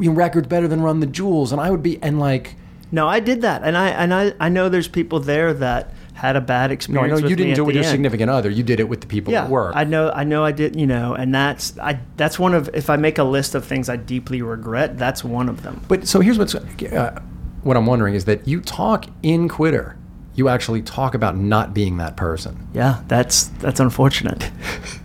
[0.01, 2.55] you know, records better than Run the Jewels, and I would be, and like,
[2.93, 6.37] No, I did that, and I and I, I know there's people there that had
[6.37, 7.21] a bad no, I experience.
[7.23, 7.91] know you didn't do it with your end.
[7.91, 8.51] significant other.
[8.51, 9.75] You did it with the people Yeah, at work.
[9.75, 10.77] I know, I know, I did.
[10.77, 11.99] You know, and that's I.
[12.17, 15.49] That's one of if I make a list of things I deeply regret, that's one
[15.49, 15.81] of them.
[15.89, 17.21] but so here's what's uh,
[17.63, 19.97] what I'm wondering is that you talk in Quitter.
[20.35, 22.67] You actually talk about not being that person.
[22.73, 24.51] Yeah, that's that's unfortunate.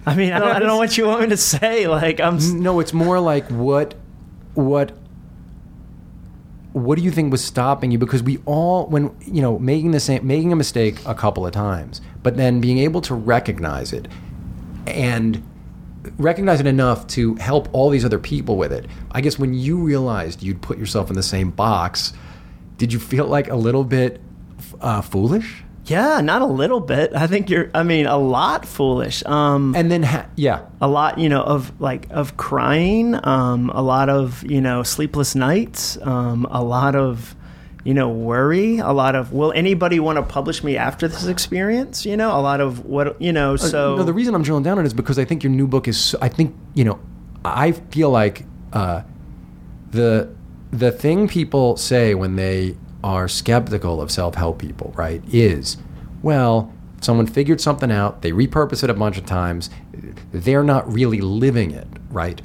[0.06, 1.86] I mean, I don't, I don't know what you want me to say.
[1.88, 2.38] Like I'm.
[2.38, 3.94] s- No, it's more like what,
[4.54, 4.94] what,
[6.74, 7.98] what do you think was stopping you?
[7.98, 11.52] Because we all, when you know, making the same, making a mistake a couple of
[11.52, 14.08] times, but then being able to recognize it
[14.86, 15.44] and
[16.18, 18.86] recognize it enough to help all these other people with it.
[19.12, 22.14] I guess when you realized you'd put yourself in the same box,
[22.78, 24.20] did you feel like a little bit
[24.82, 25.64] uh, foolish?
[25.86, 27.16] Yeah, not a little bit.
[27.16, 27.70] I think you're.
[27.74, 29.24] I mean, a lot foolish.
[29.26, 33.82] Um, And then, ha- yeah, a lot you know of like of crying um a
[33.82, 37.36] lot of you know sleepless nights um a lot of
[37.86, 42.06] you know worry a lot of will anybody want to publish me after this experience
[42.06, 44.64] you know a lot of what you know so Uh, no, the reason I'm drilling
[44.64, 45.98] down on it is because I think your new book is.
[45.98, 47.00] so- I think you know.
[47.46, 49.04] I feel like uh,
[49.92, 50.28] the
[50.72, 55.78] the thing people say when they are skeptical of self help people, right, is,
[56.22, 59.70] well, someone figured something out, they repurpose it a bunch of times,
[60.32, 62.42] they're not really living it, right?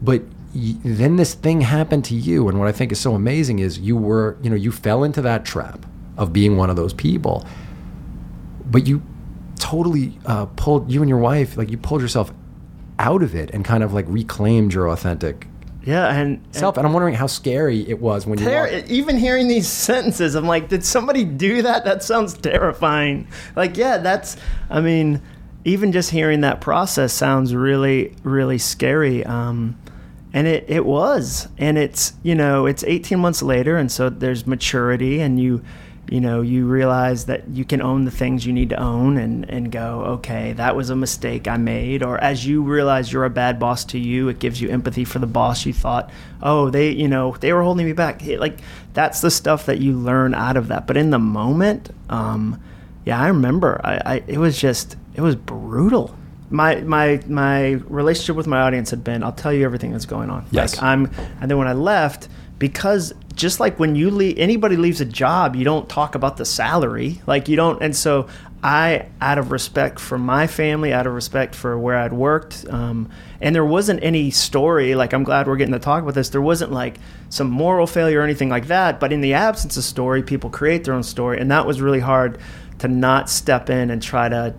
[0.00, 0.22] But
[0.54, 3.96] then this thing happened to you, and what I think is so amazing is you
[3.96, 5.86] were, you know, you fell into that trap
[6.16, 7.46] of being one of those people
[8.72, 9.02] but you
[9.58, 12.32] totally uh, pulled you and your wife like you pulled yourself
[12.98, 15.46] out of it and kind of like reclaimed your authentic
[15.84, 19.16] yeah and, self and i'm wondering how scary it was when you Ter- walked- even
[19.16, 21.84] hearing these sentences, I'm like, did somebody do that?
[21.84, 23.26] That sounds terrifying.
[23.56, 24.36] Like, yeah, that's.
[24.70, 25.20] I mean,
[25.64, 29.24] even just hearing that process sounds really, really scary.
[29.24, 29.78] Um,
[30.32, 34.46] and it, it was, and it's you know, it's 18 months later, and so there's
[34.46, 35.62] maturity, and you,
[36.12, 39.48] you know, you realize that you can own the things you need to own, and
[39.50, 43.30] and go, okay, that was a mistake I made, or as you realize you're a
[43.30, 46.10] bad boss to you, it gives you empathy for the boss you thought,
[46.42, 48.16] oh, they, you know, they were holding me back.
[48.26, 48.58] It- Like
[48.94, 50.86] that's the stuff that you learn out of that.
[50.86, 52.60] But in the moment, um,
[53.06, 56.14] yeah, I remember, I, I it was just, it was brutal.
[56.50, 60.28] My my my relationship with my audience had been, I'll tell you everything that's going
[60.28, 60.44] on.
[60.50, 60.74] Yes.
[60.76, 65.00] Like I'm, and then when I left, because just like when you leave, anybody leaves
[65.00, 67.20] a job, you don't talk about the salary.
[67.26, 68.28] Like you don't, and so
[68.62, 73.08] I, out of respect for my family, out of respect for where I'd worked, um,
[73.40, 74.94] and there wasn't any story.
[74.94, 76.28] Like I'm glad we're getting to talk about this.
[76.28, 79.00] There wasn't like some moral failure or anything like that.
[79.00, 82.00] But in the absence of story, people create their own story, and that was really
[82.00, 82.38] hard
[82.78, 84.54] to not step in and try to,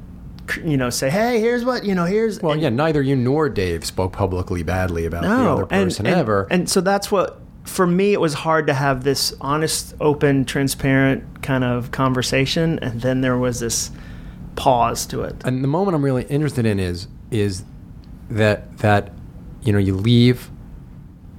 [0.63, 3.49] you know, say, hey, here's what you know, here's well and- yeah neither you nor
[3.49, 8.13] dave spoke publicly badly about the other person ever And so that's what for me
[8.13, 13.38] it was hard to have this honest, open, transparent kind of conversation, and then there
[13.38, 13.91] was this
[14.56, 15.36] pause to it.
[15.45, 17.63] and the moment i'm really interested in is is
[18.30, 19.12] that that
[19.63, 20.52] you know you leave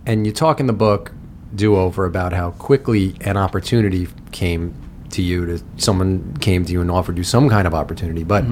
[0.04, 1.12] and you talk in the book
[1.54, 4.74] do over about how quickly an opportunity came
[5.10, 8.24] to you to someone came to you and offered you some kind of opportunity.
[8.24, 8.44] But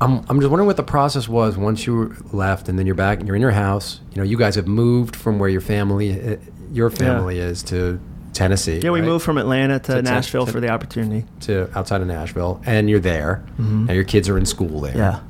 [0.00, 3.20] I'm, I'm just wondering what the process was once you left and then you're back
[3.20, 4.00] and you're in your house.
[4.10, 6.36] You know you guys have moved from where your family uh,
[6.74, 7.98] your family is to
[8.32, 8.80] Tennessee.
[8.82, 9.06] Yeah, we right?
[9.06, 11.24] moved from Atlanta to, To- Nashville for the opportunity.
[11.40, 14.96] to outside of Nashville, and you're there, and your kids are in school there.
[14.96, 15.20] Yeah.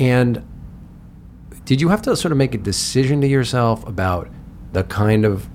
[0.00, 0.42] And
[1.66, 4.28] did you have to sort of make a decision to yourself about
[4.72, 5.48] the kind of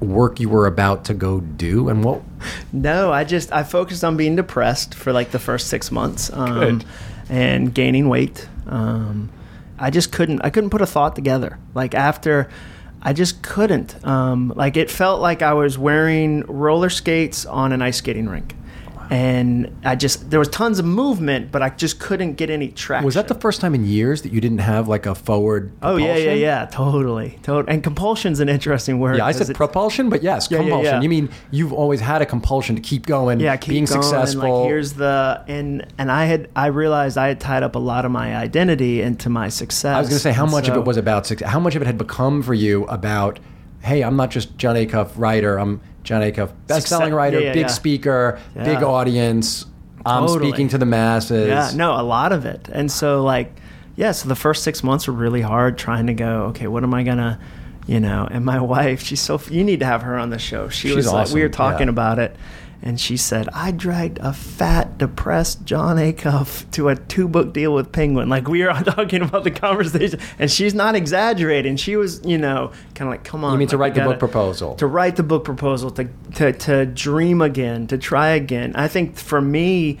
[0.00, 2.22] work you were about to go do, and what?
[2.74, 6.82] No, I just I focused on being depressed for like the first six months, um,
[7.30, 8.46] and gaining weight.
[8.66, 9.30] Um,
[9.78, 10.42] I just couldn't.
[10.44, 11.58] I couldn't put a thought together.
[11.72, 12.48] Like after,
[13.04, 14.04] I just couldn't.
[14.06, 18.56] Um, like it felt like I was wearing roller skates on an ice skating rink,
[19.10, 23.04] and I just there was tons of movement, but I just couldn't get any traction.
[23.04, 25.72] Was that the first time in years that you didn't have like a forward?
[25.82, 27.72] Oh yeah, yeah, yeah, totally, totally.
[27.74, 29.16] And compulsion's an interesting word.
[29.18, 30.94] Yeah, I said propulsion, but yes, Yeah, yeah, compulsion.
[30.94, 31.00] yeah.
[31.00, 34.60] You mean you've always had a compulsion to keep going, yeah, keep being going, successful.
[34.60, 38.04] Like here's the and and I had I realized I had tied up a lot
[38.04, 39.94] of my identity into my success.
[39.96, 41.48] I was going to say how And much of it was about success.
[41.48, 43.38] How much of it had become for you about,
[43.82, 45.58] hey, I'm not just Jon Acuff writer.
[45.58, 47.66] I'm Jon Acuff, best-selling Success- writer, yeah, yeah, big yeah.
[47.68, 48.84] speaker, big Yeah.
[48.84, 49.66] audience.
[50.06, 50.50] I'm Totally.
[50.50, 51.48] speaking to the masses.
[51.48, 52.68] Yeah, no, a lot of it.
[52.70, 53.52] And so like
[53.96, 56.92] yeah, so the first six months were really hard trying to go, okay, what am
[56.94, 57.38] I gonna
[57.86, 60.68] you know, and my wife, she's so you need to have her on the show.
[60.68, 61.92] She She's was like we were talking yeah.
[61.92, 62.36] about it
[62.84, 67.72] and she said, I dragged a fat, depressed Jon Acuff to a two book deal
[67.72, 68.28] with Penguin.
[68.28, 71.76] Like we are talking about the conversation, and she's not exaggerating.
[71.76, 73.52] She was, you know, kind of like, come on.
[73.54, 74.74] You mean to write the book proposal?
[74.76, 78.76] to write the book proposal, to, to, to dream again, to try again.
[78.76, 79.98] I think for me,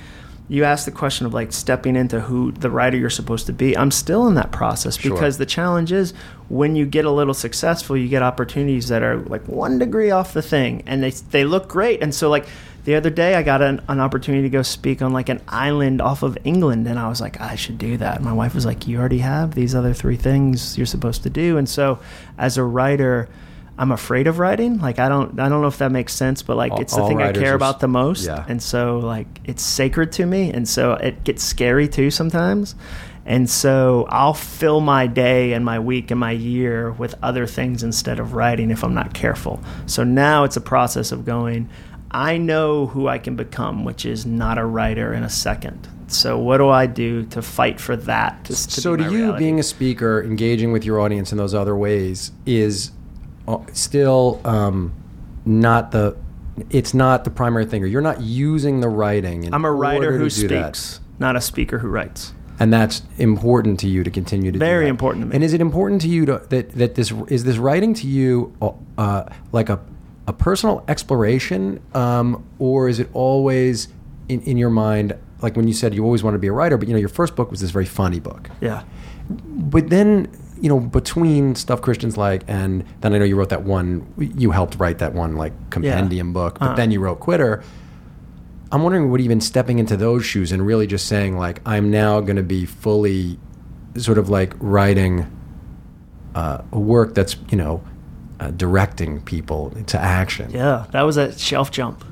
[0.48, 3.74] you asked the question of like stepping into who the writer you're supposed to be.
[3.74, 5.14] I'm still in that process Sure.
[5.14, 6.12] because the challenge is
[6.50, 10.34] when you get a little successful, you get opportunities that are like one degree off
[10.34, 12.02] the thing and they, they look great.
[12.02, 12.46] And so, like,
[12.84, 16.00] the other day, I got an, an opportunity to go speak on like an island
[16.00, 18.22] off of England, and I was like, I should do that.
[18.22, 21.56] My wife was like, You already have these other three things you're supposed to do.
[21.56, 21.98] And so,
[22.36, 23.28] as a writer,
[23.76, 24.78] I'm afraid of writing.
[24.78, 27.06] Like I don't I don't know if that makes sense, but like All- it's the
[27.06, 28.24] thing I care are about the most.
[28.24, 28.44] yeah.
[28.48, 32.76] And so like it's sacred to me and so it gets scary too sometimes.
[33.26, 37.82] And so I'll fill my day and my week and my year with other things
[37.82, 39.60] instead of writing if I'm not careful.
[39.86, 41.68] So now it's a process of going
[42.14, 45.88] I know who I can become, which is not a writer in a second.
[46.06, 48.44] So what do I do to fight for that?
[48.44, 49.38] To, to so to you, reality?
[49.44, 52.92] being a speaker, engaging with your audience in those other ways is
[53.48, 54.94] uh, still um,
[55.44, 56.16] not the.
[56.70, 59.42] It's not the primary thing, or you're not using the writing.
[59.42, 60.76] In I'm a writer who do that.
[60.76, 62.32] speaks, not a speaker who writes.
[62.60, 65.34] and that's important to you to continue to do Very important to me.
[65.34, 68.54] And is it important to you to, that that this is this writing to you
[68.96, 69.80] uh, like a
[70.26, 73.88] a personal exploration, um, or is it always
[74.28, 76.78] in, in your mind like when you said you always wanted to be a writer,
[76.78, 78.84] but you know your first book was this very funny book, Yeah.
[79.28, 80.28] but then
[80.60, 84.50] you know between stuff Christians like and then I know you wrote that one you
[84.52, 86.74] helped write that one like compendium book, but Uh-huh.
[86.76, 87.62] then you wrote Quitter.
[88.72, 92.20] I'm wondering what even stepping into those shoes and really just saying like I'm now
[92.20, 93.38] going to be fully
[93.98, 95.30] sort of like writing
[96.34, 97.82] uh, a work that's you know
[98.44, 100.50] uh, directing people to action.
[100.50, 102.04] Yeah, that was a shelf jump.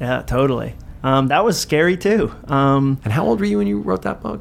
[0.00, 0.74] Yeah, totally.
[1.02, 2.32] Um, that was scary too.
[2.46, 4.40] Um, And how old were you when you wrote that book?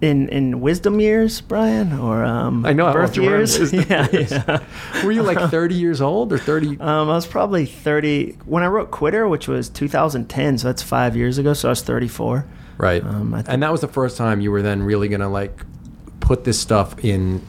[0.00, 3.72] in in wisdom years, Brian, or um, I know birth old you were in years.
[3.72, 4.32] yeah, years.
[4.32, 4.58] yeah.
[5.04, 6.80] Were you like 30 years old or 30?
[6.80, 10.58] Um, I was probably thirty when I wrote Quitter, which was 2010.
[10.58, 11.52] So that's five years ago.
[11.52, 12.44] So I was 34.
[12.78, 13.00] Right.
[13.04, 15.28] Um, I think- and that was the first time you were then really going to
[15.28, 15.64] like
[16.18, 17.40] put this stuff in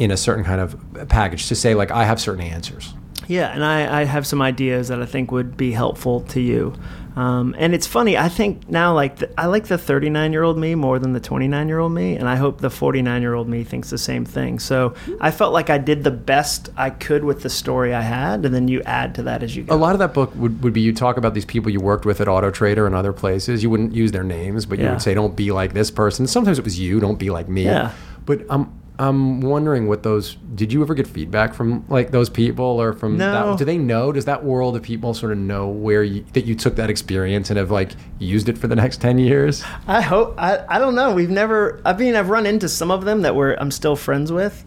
[0.00, 0.74] in a certain kind of
[1.10, 2.94] package to say like I have certain answers.
[3.28, 6.72] Yeah, and I, I have some ideas that I think would be helpful to you.
[7.16, 10.56] Um, and it's funny, I think now, like, the, I like the 39 year old
[10.58, 13.46] me more than the 29 year old me, and I hope the 49 year old
[13.48, 14.58] me thinks the same thing.
[14.58, 18.44] So I felt like I did the best I could with the story I had,
[18.46, 19.74] and then you add to that as you go.
[19.74, 22.06] A lot of that book would, would be you talk about these people you worked
[22.06, 23.62] with at Auto Trader and other places.
[23.62, 24.92] You wouldn't use their names, but you Yeah.
[24.92, 27.64] would say, "Don't be like this person." Sometimes it was you, "Don't be like me."
[27.64, 27.90] Yeah.
[28.24, 30.36] But I'm I'm wondering what those.
[30.54, 33.16] Did you ever get feedback from like those people or from?
[33.16, 33.52] No.
[33.52, 34.12] That, do they know?
[34.12, 37.48] Does that world of people sort of know where you that you took that experience
[37.48, 39.64] and have like used it for the next ten years?
[39.86, 41.14] I hope I, I don't know.
[41.14, 41.80] We've never.
[41.82, 44.62] I mean, I've run into some of them that we're I'm still friends with,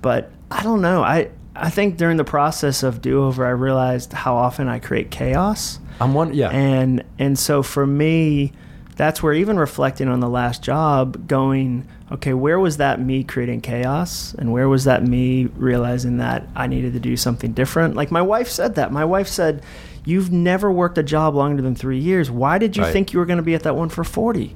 [0.00, 1.02] but I don't know.
[1.02, 5.10] I I think during the process of do over, I realized how often I create
[5.10, 6.32] chaos, I'm one.
[6.32, 6.48] Yeah.
[6.48, 8.52] and and so for me,
[8.96, 13.60] that's where even reflecting on the last job, going, okay, where was that me creating
[13.60, 17.96] chaos, and where was that me realizing that I needed to do something different?
[17.96, 18.92] Like my wife said that.
[18.92, 19.62] My wife said.
[20.06, 22.30] You've never worked a job longer than three years.
[22.30, 22.92] Why did you Right.
[22.92, 24.54] think you were going to be at that one for 40?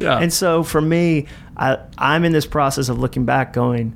[0.00, 0.18] yeah.
[0.18, 3.94] And so for me, I, I'm in this process of looking back, going,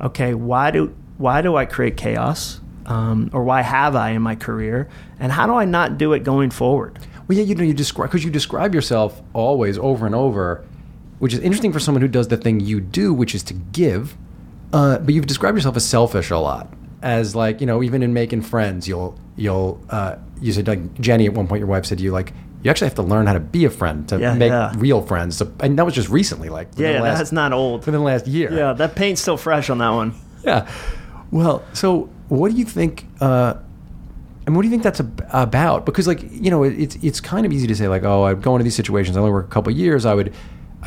[0.00, 2.60] okay, why do why do I create chaos?
[2.86, 6.20] um, or why have I in my career, and how do I not do it
[6.22, 6.98] going forward?
[7.28, 10.64] Well, yeah, you know, you describe because you describe yourself always over and over,
[11.18, 14.16] which is interesting for someone who does the thing you do, which is to give.
[14.72, 16.68] Uh, but you've described yourself as selfish a lot,
[17.02, 21.26] as like you know, even in making friends, you'll you'll uh, you said like Jenny
[21.26, 22.32] at one point, your wife said to you like
[22.62, 24.72] you actually have to learn how to be a friend to Yeah, make yeah.
[24.76, 25.36] real friends.
[25.36, 27.80] So, and that was just recently, like Yeah, last, that's not old.
[27.80, 28.50] within the last year.
[28.52, 30.14] Yeah, that paint's still fresh on that one.
[30.44, 30.66] Yeah.
[31.30, 33.06] Well, so what do you think?
[33.20, 33.54] Uh,
[34.46, 35.86] Mean, what do you think that's ab- about?
[35.86, 38.42] Because, like, you know, it, it's it's kind of easy to say, like, oh, I'd
[38.42, 39.16] go into these situations.
[39.16, 40.04] I only work a couple of years.
[40.04, 40.32] I would.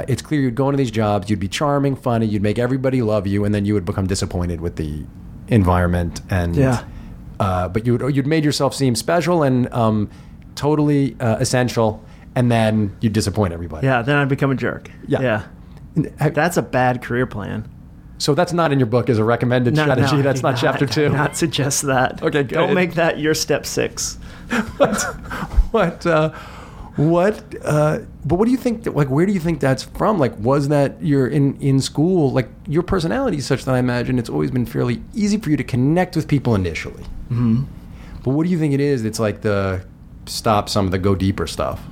[0.07, 1.27] It's clear you'd go into these jobs.
[1.29, 2.27] You'd be charming, funny.
[2.27, 5.03] You'd make everybody love you, and then you would become disappointed with the
[5.47, 6.21] environment.
[6.29, 6.83] And Yeah.
[7.39, 10.09] Uh, but you'd you'd made yourself seem special and um,
[10.55, 12.03] totally uh, essential,
[12.35, 13.85] and then you'd disappoint everybody.
[13.87, 14.89] Yeah, then I'd become a jerk.
[15.07, 15.21] Yeah.
[15.21, 15.43] Yeah.
[15.95, 17.67] And That's a bad career plan.
[18.17, 20.17] So that's not in your book as a recommended No, strategy.
[20.17, 21.09] no, that's do not, chapter I two.
[21.09, 22.21] Not suggest that.
[22.21, 22.55] Okay, good.
[22.55, 24.15] Don't make that your step six.
[24.77, 25.01] what
[25.71, 26.29] what uh,
[26.95, 30.17] what uh, but what do you think that, like where do you think that's from
[30.17, 34.17] like was that you're in in school like your personality is such that i imagine
[34.17, 37.63] it's always been fairly easy for you to connect with people initially mm-hmm.
[38.23, 39.85] but what do you think it is that's like the
[40.25, 41.83] stop some of the go deeper stuff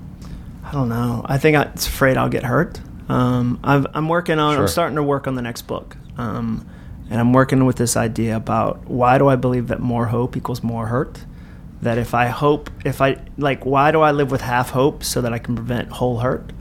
[0.65, 1.21] I don't know.
[1.25, 2.79] I think I'm afraid I'll get hurt.
[3.07, 4.55] Um, I've, I'm working on.
[4.55, 4.63] Sure.
[4.63, 6.67] I'm starting to work on the next book, um,
[7.09, 10.63] and I'm working with this idea about why do I believe that more hope equals
[10.63, 11.23] more hurt.
[11.81, 15.21] That if I hope, if I like, why do I live with half hope so
[15.21, 16.51] that I can prevent whole hurt?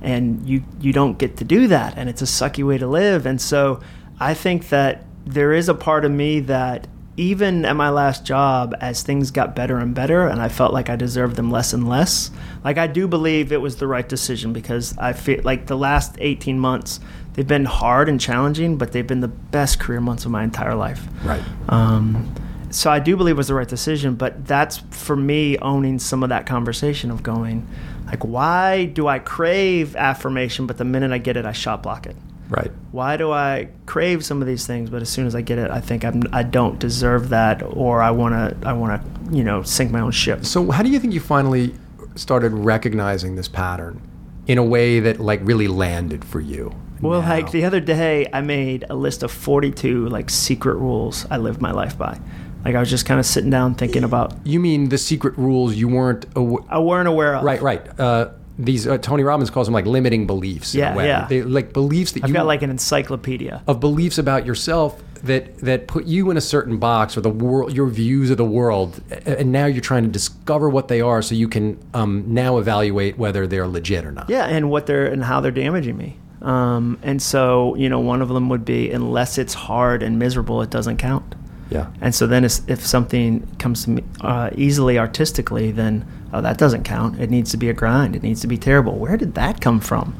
[0.00, 3.26] And you you don't get to do that, and it's a sucky way to live.
[3.26, 3.80] And so
[4.18, 8.74] I think that there is a part of me that even at my last job,
[8.80, 11.88] as things got better and better, and I felt like I deserved them less and
[11.88, 12.30] less,
[12.64, 16.16] like I do believe it was the right decision because I feel like the last
[16.18, 17.00] 18 months,
[17.34, 20.74] they've been hard and challenging, but they've been the best career months of my entire
[20.74, 21.06] life.
[21.24, 22.34] right Um,
[22.70, 26.22] so I do believe it was the right decision, but that's for me owning some
[26.22, 27.66] of that conversation of going,
[28.06, 32.06] like, why do I crave affirmation, but the minute I get it, I shot block
[32.06, 32.16] it?
[32.52, 35.58] right why do I crave some of these things, but as soon as I get
[35.58, 39.34] it, I think I'm, I don't deserve that, or I want to, I want to,
[39.34, 40.44] you know, sink my own ship.
[40.44, 41.74] so how do you think you finally
[42.14, 44.02] started recognizing this pattern
[44.46, 47.28] in a way that like really landed for you Well, now?
[47.28, 51.60] like the other day, I made a list of 42 like secret rules I live
[51.60, 52.18] my life by.
[52.64, 55.74] Like I was just kind of sitting down thinking about you mean the secret rules
[55.74, 57.42] you weren't aw- I weren't aware of.
[57.42, 58.00] Right, right.
[58.00, 60.74] Uh, these uh, Tony Robbins calls them like limiting beliefs.
[60.74, 61.26] Yeah, yeah.
[61.26, 63.62] They, like beliefs that I've you got like an encyclopedia.
[63.66, 67.72] of beliefs about yourself that that put you in a certain box or the world,
[67.72, 71.34] your views of the world, and now you're trying to discover what they are, so
[71.34, 74.28] you can um, now evaluate whether they're legit or not.
[74.28, 76.18] Yeah, and what they're and how they're damaging me.
[76.42, 80.62] Um, and so you know, one of them would be unless it's hard and miserable,
[80.62, 81.34] it doesn't count.
[81.70, 81.90] Yeah.
[82.02, 86.84] And so then, if something comes to me uh, easily artistically, then oh, that doesn't
[86.84, 87.18] count.
[87.18, 88.14] It needs to be a grind.
[88.14, 88.98] It needs to be terrible.
[88.98, 90.14] Where did that come from?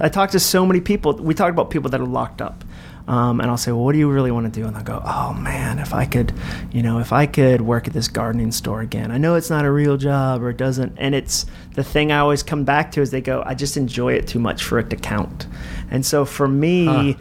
[0.00, 1.14] I talked to so many people.
[1.14, 2.62] We talked about people that are locked up,
[3.08, 5.02] um, and I'll say, "Well, what do you really want to do?" And they'll go,
[5.04, 6.32] "Oh man, if I could,
[6.70, 9.10] you know, if I could work at this gardening store again.
[9.10, 12.18] I know it's not a real job or it doesn't." And it's the thing I
[12.18, 14.90] always come back to is they go, "I just enjoy it too much for it
[14.90, 15.46] to count."
[15.90, 16.86] And so for me.
[16.86, 17.14] Huh.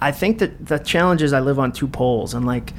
[0.00, 2.74] I think that the challenge is I live on two poles, and like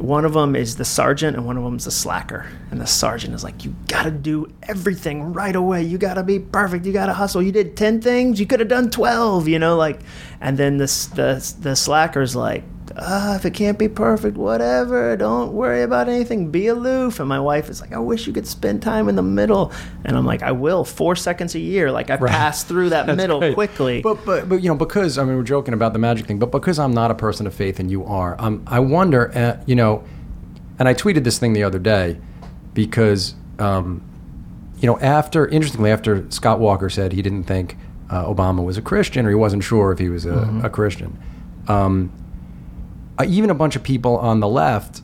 [0.00, 2.46] one of them is the sergeant, and one of them is the slacker.
[2.70, 5.82] And the sergeant is like, you gotta do everything right away.
[5.82, 6.86] You gotta be perfect.
[6.86, 7.42] You gotta hustle.
[7.42, 8.40] You did ten things.
[8.40, 9.48] You could have done twelve.
[9.48, 10.00] You know, like.
[10.40, 12.64] And then this the the slacker's like,
[12.96, 15.16] ah, if it can't be perfect, whatever.
[15.16, 16.50] Don't worry about anything.
[16.50, 17.20] Be aloof.
[17.20, 19.72] And my wife is like, I wish you could spend time in the middle.
[20.04, 20.84] And I'm like, I will.
[20.84, 21.90] Four seconds a year.
[21.92, 22.30] Like I Right.
[22.30, 23.54] pass through that That's middle great.
[23.54, 24.00] quickly.
[24.02, 26.50] But, but but you know because I mean we're joking about the magic thing, but
[26.52, 29.76] because I'm not a person of faith and you are, um, I wonder, uh, you
[29.76, 30.04] know,
[30.78, 32.18] and I tweeted this thing the other day
[32.74, 34.02] because, um,
[34.80, 37.76] you know, after interestingly after Scott Walker said he didn't think
[38.10, 41.16] uh, Obama was a Christian or he wasn't sure if he was a, a Christian,
[41.68, 42.10] um,
[43.20, 45.02] uh, even a bunch of people on the left,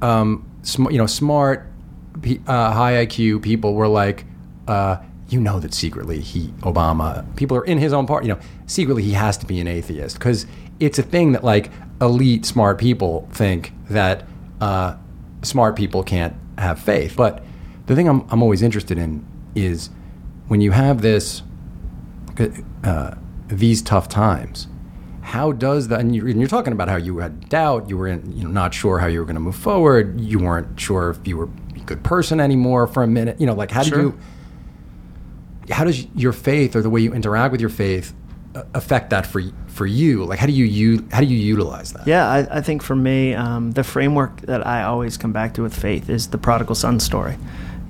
[0.00, 1.70] um, sm- you know, smart,
[2.46, 4.24] uh, high IQ people were like,
[4.66, 4.96] uh,
[5.28, 9.02] you know, that secretly he Obama, people are in his own part, you know, secretly
[9.02, 10.46] he has to be an atheist because
[10.80, 14.24] it's a thing that like elite smart people think that
[14.62, 14.96] uh,
[15.42, 17.14] smart people can't have faith.
[17.16, 17.44] But
[17.84, 19.90] the thing I'm, I'm always interested in is
[20.46, 21.42] when you have this
[22.82, 23.14] uh,
[23.48, 24.67] these tough times.
[25.28, 26.00] How does that?
[26.00, 27.90] And you're, and you're talking about how you had doubt.
[27.90, 30.18] You were in, you know, not sure how you were going to move forward.
[30.18, 33.38] You weren't sure if you were a good person anymore for a minute.
[33.38, 33.98] You know, like how Sure.
[33.98, 34.04] do
[35.66, 35.74] you?
[35.74, 38.14] How does your faith or the way you interact with your faith
[38.54, 40.24] uh, affect that for for you?
[40.24, 42.06] Like, how do you, you how do you utilize that?
[42.06, 45.62] Yeah, I, I think for me, um, the framework that I always come back to
[45.62, 47.36] with faith is the prodigal son story.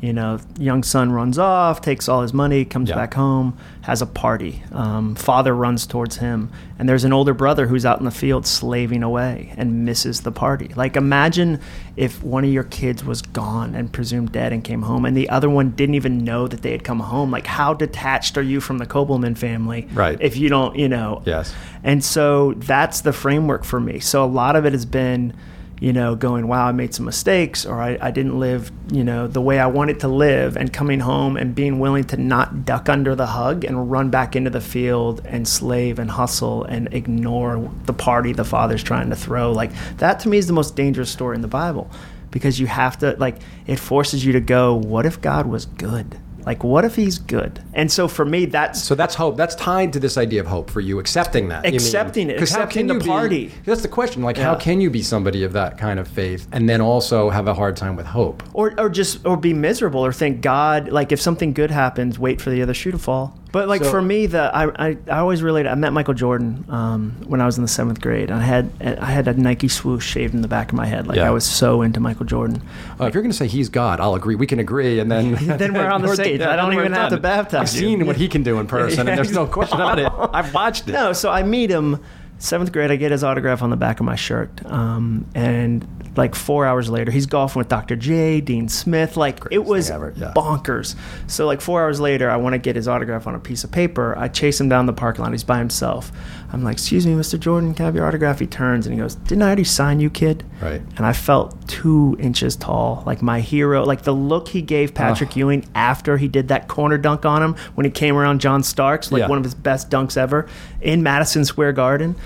[0.01, 2.95] You know, young son runs off, takes all his money, comes Yeah.
[2.95, 4.63] back home, has a party.
[4.71, 8.47] Um, father runs towards him, and there's an older brother who's out in the field
[8.47, 10.71] slaving away and misses the party.
[10.77, 11.59] Like, imagine
[11.97, 15.29] if one of your kids was gone and presumed dead and came home, and the
[15.31, 17.33] other one didn't even know that they had come home.
[17.33, 19.89] Like, how detached are you from the Koppelman family?
[19.93, 20.17] Right.
[20.21, 21.23] If you don't, you know.
[21.25, 21.53] Yes.
[21.83, 23.99] And so that's the framework for me.
[23.99, 25.33] So a lot of it has been,
[25.81, 29.27] you know, going, wow, I made some mistakes or I, I didn't live, you know,
[29.27, 32.89] the way I wanted to live and coming home and being willing to not duck
[32.89, 37.71] under the hug and run back into the field and slave and hustle and ignore
[37.85, 39.53] the party the father's trying to throw.
[39.53, 41.91] Like that to me is the most dangerous story in the Bible
[42.31, 46.19] because you have to, like, it forces you to go, what if God was good?
[46.49, 47.63] Like, what if he's good?
[47.75, 49.37] And so for me, that's So that's hope.
[49.37, 51.67] That's tied to this idea of hope for you, accepting that.
[51.67, 54.23] Accepting it, accepting can the you be- that's the question.
[54.23, 57.49] Like, how can you be somebody of that kind of faith and then also have
[57.49, 58.43] a hard time with hope?
[58.55, 62.41] or or just or be miserable or think God like if something good happens, wait
[62.41, 63.38] for the other shoe to fall.
[63.51, 65.67] But like So- for me, the I, I, I always relate.
[65.67, 68.31] I met Michael Jordan um, when I was in the seventh grade.
[68.31, 71.07] I had I had a Nike swoosh shaved in the back of my head.
[71.07, 71.29] Like Yeah.
[71.29, 72.61] I was so into Michael Jordan.
[73.01, 74.35] Uh, if you're going to say he's God, I'll agree.
[74.35, 76.43] We can agree, and then Then we're on the stage.
[76.43, 79.13] I don't even have to baptize I've seen what he can do in person, Yeah,
[79.13, 80.13] and there's no question about it.
[80.35, 80.93] I've watched it.
[80.93, 82.03] No, so I meet him
[82.39, 82.91] seventh grade.
[82.91, 85.85] I get his autograph on the back of my shirt, um, and
[86.19, 87.97] like four hours later, he's golfing with Dr.
[87.97, 89.17] J, Dean Smith.
[89.17, 90.33] Like it was ever, yeah.
[90.37, 90.95] bonkers.
[91.29, 93.71] So like four hours later, I want to get his autograph on a piece of
[93.73, 94.15] paper.
[94.19, 95.33] I chase him down the parking lot.
[95.33, 96.13] He's by himself.
[96.53, 97.39] I'm like, "Excuse me, Mr.
[97.39, 100.01] Jordan, can I have your autograph?" He turns and he goes, "Didn't I already sign
[100.01, 100.83] you, kid?" Right.
[100.97, 105.31] And I felt two inches tall, like my hero, like the look he gave Patrick
[105.35, 105.39] Oh.
[105.41, 109.13] Ewing after he did that corner dunk on him when he came around John Starks,
[109.13, 109.29] like Yeah.
[109.29, 110.47] one of his best dunks ever
[110.81, 112.17] in Madison Square Garden.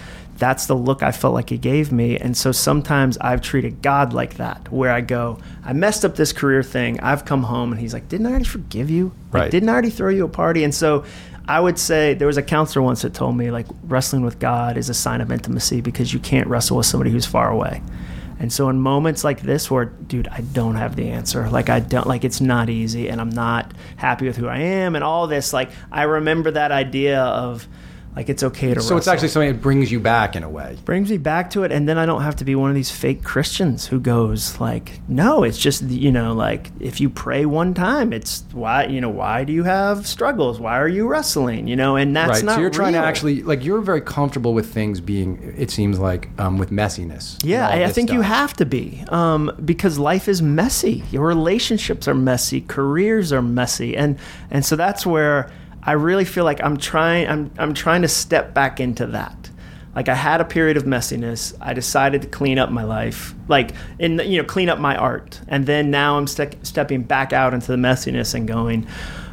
[0.43, 2.17] That's the look I felt like he gave me.
[2.17, 6.33] And so sometimes I've treated God like that, where I go, I messed up this
[6.33, 6.99] career thing.
[6.99, 9.13] I've come home and he's like, Didn't I already forgive you?
[9.33, 9.51] Like, Right.
[9.53, 10.65] Didn't I already throw you a party?
[10.65, 11.05] And so
[11.47, 14.77] I would say there was a counselor once that told me, like, wrestling with God
[14.77, 17.81] is a sign of intimacy because you can't wrestle with somebody who's far away.
[18.41, 21.49] And so in moments like this where dude, I don't have the answer.
[21.49, 24.97] Like I don't like it's not easy and I'm not happy with who I am
[24.97, 27.69] and all this like I remember that idea of
[28.15, 28.89] like it's okay to wrestle.
[28.91, 30.77] So it's actually something that brings you back in a way.
[30.85, 32.91] brings me back to it and then I don't have to be one of these
[32.91, 37.75] fake Christians who goes like no, it's just you know like if you pray one
[37.75, 40.61] time it's why you know why do you have struggles?
[40.61, 41.67] Why are you wrestling?
[41.67, 42.45] You know, and that's right.
[42.45, 45.55] not so you're trying to actually like you're very comfortable with things being.
[45.57, 47.41] It seems like um, with messiness.
[47.45, 51.03] Yeah, I, think you have to be um, because life is messy.
[51.11, 54.19] Your relationships are messy, careers are messy, and
[54.51, 55.51] and so that's where
[55.83, 57.29] I really feel like I'm trying.
[57.29, 59.51] I'm I'm trying to step back into that.
[59.95, 61.55] Like I had a period of messiness.
[61.61, 65.41] I decided to clean up my life, like in you know clean up my art,
[65.49, 68.87] and then now I'm ste- stepping back out into the messiness and going.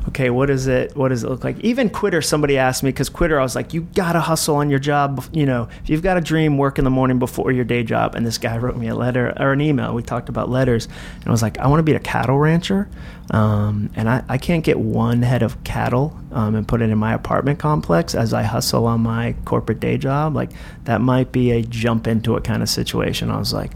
[0.10, 0.98] Okay, what is it?
[0.98, 1.60] What does it look like?
[1.60, 4.80] Even quitter, somebody asked me because quitter, I was like, you gotta hustle on your
[4.80, 5.24] job.
[5.32, 8.16] You know, if you've got a dream, work in the morning before your day job.
[8.16, 9.94] And this guy wrote me a letter or an email.
[9.94, 12.90] We talked about letters, and I was like, I want to be a cattle rancher,
[13.30, 16.98] um, and I, I can't get one head of cattle um, and put it in
[16.98, 20.36] my apartment complex as I hustle on my corporate day job.
[20.36, 20.50] Like
[20.86, 23.30] that might be a jump into it kind of situation.
[23.30, 23.74] I was like,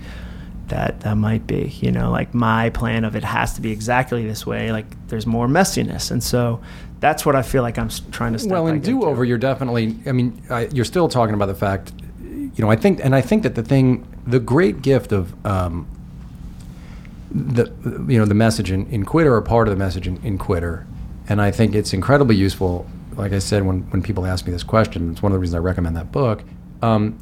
[0.68, 4.26] that that might be you know like my plan of it has to be exactly
[4.26, 6.62] this way like there's more messiness and so
[7.00, 9.96] that's what i feel like i'm trying to Well, in do over, you're definitely.
[10.06, 11.92] I mean, I, you're still talking about the fact.
[12.22, 15.88] You know, I think, and I think that the thing, the great gift of um,
[17.32, 17.66] the,
[18.08, 20.86] you know, the message in, in Quitter or part of the message in, in Quitter,
[21.28, 22.86] and I think it's incredibly useful.
[23.16, 25.56] Like I said, when when people ask me this question, it's one of the reasons
[25.56, 26.44] I recommend that book.
[26.82, 27.18] Um,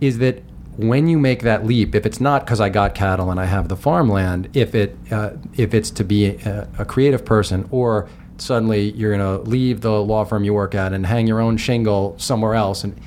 [0.00, 0.42] is that
[0.76, 3.68] when you make that leap, if it's not because I got cattle and I have
[3.68, 8.08] the farmland, if it uh, if it's to be a, a creative person, or
[8.38, 11.56] suddenly you're going to leave the law firm you work at and hang your own
[11.56, 12.98] shingle somewhere else, and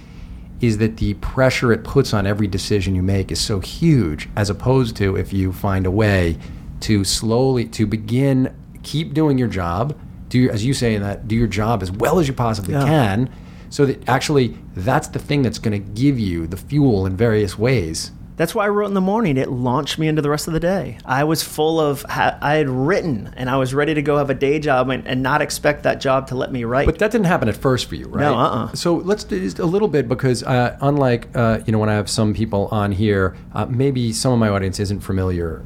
[0.62, 4.50] is that the pressure it puts on every decision you make is so huge, as
[4.50, 6.38] opposed to if you find a way
[6.82, 8.54] to slowly to begin
[8.84, 9.98] keep doing your job,
[10.30, 12.84] do as you say in that do your job as well as you possibly Yeah.
[12.86, 13.30] can
[13.70, 17.58] so that actually that's the thing that's going to give you the fuel in various
[17.58, 18.12] ways.
[18.40, 20.62] That's why i wrote in the morning it launched me into the rest of the
[20.62, 20.98] day.
[21.04, 24.34] I was full of, I had written and i was ready to go have a
[24.34, 26.86] day job and, and not expect that job to let me write.
[26.86, 28.22] But that didn't happen at first for you right?
[28.22, 28.74] No, uh-uh.
[28.76, 31.94] so let's do just a little bit because uh, unlike uh, you know when i
[31.94, 35.66] have some people on here uh, maybe some of my audience isn't familiar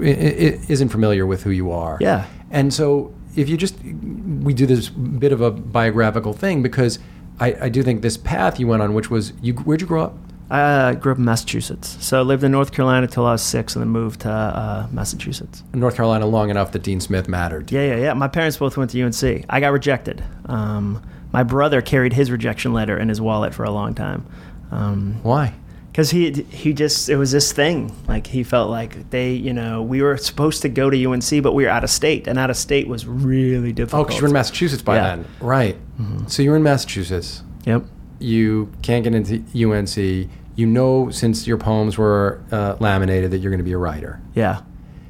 [0.00, 1.96] isn't familiar with who you are.
[2.00, 2.26] Yeah.
[2.50, 6.98] and so if you just we do this bit of a biographical thing because
[7.40, 9.54] I, I do think this path you went on, which was you.
[9.54, 10.16] Where'd you grow up?
[10.50, 13.42] I uh, grew up in Massachusetts, so I lived in North Carolina till I was
[13.42, 15.62] six, and then moved to uh, Massachusetts.
[15.72, 17.72] In North Carolina, long enough that Dean Smith mattered.
[17.72, 18.12] Yeah, yeah, yeah.
[18.12, 19.46] My parents both went to UNC.
[19.48, 20.22] I got rejected.
[20.46, 21.02] Um,
[21.32, 24.26] my brother carried his rejection letter in his wallet for a long time.
[24.70, 25.54] Um, Why?
[25.92, 29.82] Because he he just it was this thing like he felt like they you know
[29.82, 32.48] we were supposed to go to UNC but we were out of state and out
[32.50, 34.00] of state was really difficult.
[34.00, 35.16] Oh, because you were in Massachusetts by Yeah.
[35.16, 35.76] then, right?
[36.26, 37.42] So you're in Massachusetts.
[37.66, 37.84] Yep.
[38.18, 40.28] You can't get into UNC.
[40.54, 44.20] You know, since your poems were uh, laminated, that you're going to be a writer.
[44.34, 44.60] Yeah,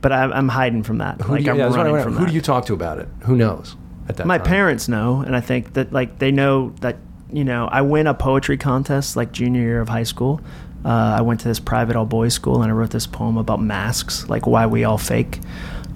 [0.00, 1.20] but I'm, I'm hiding from that.
[1.20, 2.28] Who like you, I'm yeah, that's what I running wanna- from who that.
[2.30, 3.08] do you talk to about it?
[3.24, 3.76] Who knows
[4.08, 4.46] at that My time?
[4.46, 6.96] parents know, and I think that like they know that
[7.32, 10.40] you know I win a poetry contest like junior year of high school.
[10.84, 13.60] Uh, I went to this private all boys school and I wrote this poem about
[13.60, 15.40] masks, like why we all fake.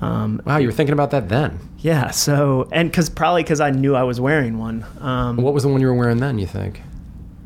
[0.01, 1.59] Um, Wow, you were thinking about that then.
[1.78, 4.84] yeah, so and because probably because I knew I was wearing one.
[5.01, 6.39] Um, What was the one you were wearing then?
[6.39, 6.82] You think?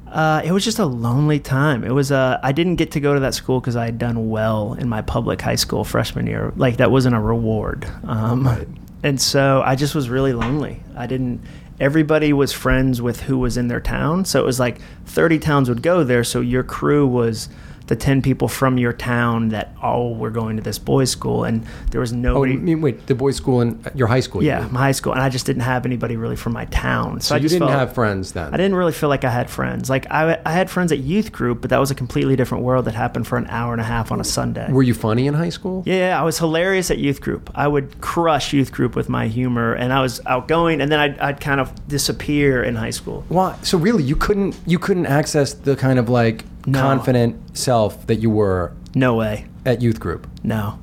[0.08, 1.84] Uh, it was just a lonely time.
[1.84, 4.28] It was uh, I didn't get to go to that school because I had done
[4.28, 6.52] well in my public high school freshman year.
[6.56, 8.66] Like that wasn't a reward, um, Right.
[9.04, 10.82] and so I just was really lonely.
[10.96, 11.40] I didn't.
[11.80, 15.68] Everybody was friends with who was in their town, so it was like thirty towns
[15.68, 16.22] would go there.
[16.22, 17.48] So your crew was
[17.90, 21.66] the ten people from your town that all were going to this boys' school, and
[21.90, 22.52] there was Oh, nobody.
[22.52, 24.42] you mean wait, the boys' school in uh, your high school?
[24.44, 27.20] yeah, my high school, and I just didn't have anybody really from my town.
[27.20, 28.54] So, So I you didn't felt, have friends then.
[28.54, 29.90] I didn't really feel like I had friends.
[29.90, 32.84] Like I, I had friends at youth group, but that was a completely different world
[32.84, 34.70] that happened for an hour and a half on a Sunday.
[34.70, 35.82] Were you funny in high school?
[35.84, 37.50] yeah, yeah, I was hilarious at youth group.
[37.56, 40.80] I would crush youth group with my humor, and I was outgoing.
[40.80, 43.24] And then I'd, I'd kind of disappear in high school.
[43.28, 43.58] Why?
[43.62, 46.80] So really, you couldn't you couldn't access the kind of like No.
[46.80, 49.46] confident self that you were No way.
[49.64, 50.78] at youth group, No.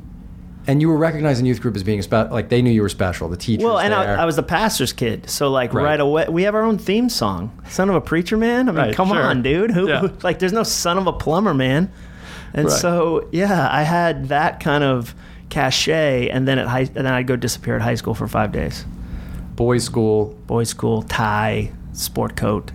[0.68, 2.90] and you were recognized in youth group as being spe- like they knew you were
[2.90, 3.30] special.
[3.30, 3.64] The teachers.
[3.64, 4.18] Well, and there.
[4.18, 5.84] I, I was the pastor's kid, so like Right.
[5.84, 6.00] right.
[6.00, 8.96] away, we have our own theme song, "Son of a Preacher Man." I mean, Right,
[8.96, 9.22] come sure.
[9.22, 9.72] on, dude.
[9.72, 10.00] Who, Yeah.
[10.02, 11.90] who- like, there's no son of a plumber man,
[12.54, 12.78] and Right.
[12.78, 15.14] so yeah, I had that kind of
[15.50, 18.52] cachet, and then at high, and then I'd go disappear at high school for five
[18.52, 18.86] days.
[19.56, 22.72] boys' school, Boys' school, tie, sport coat.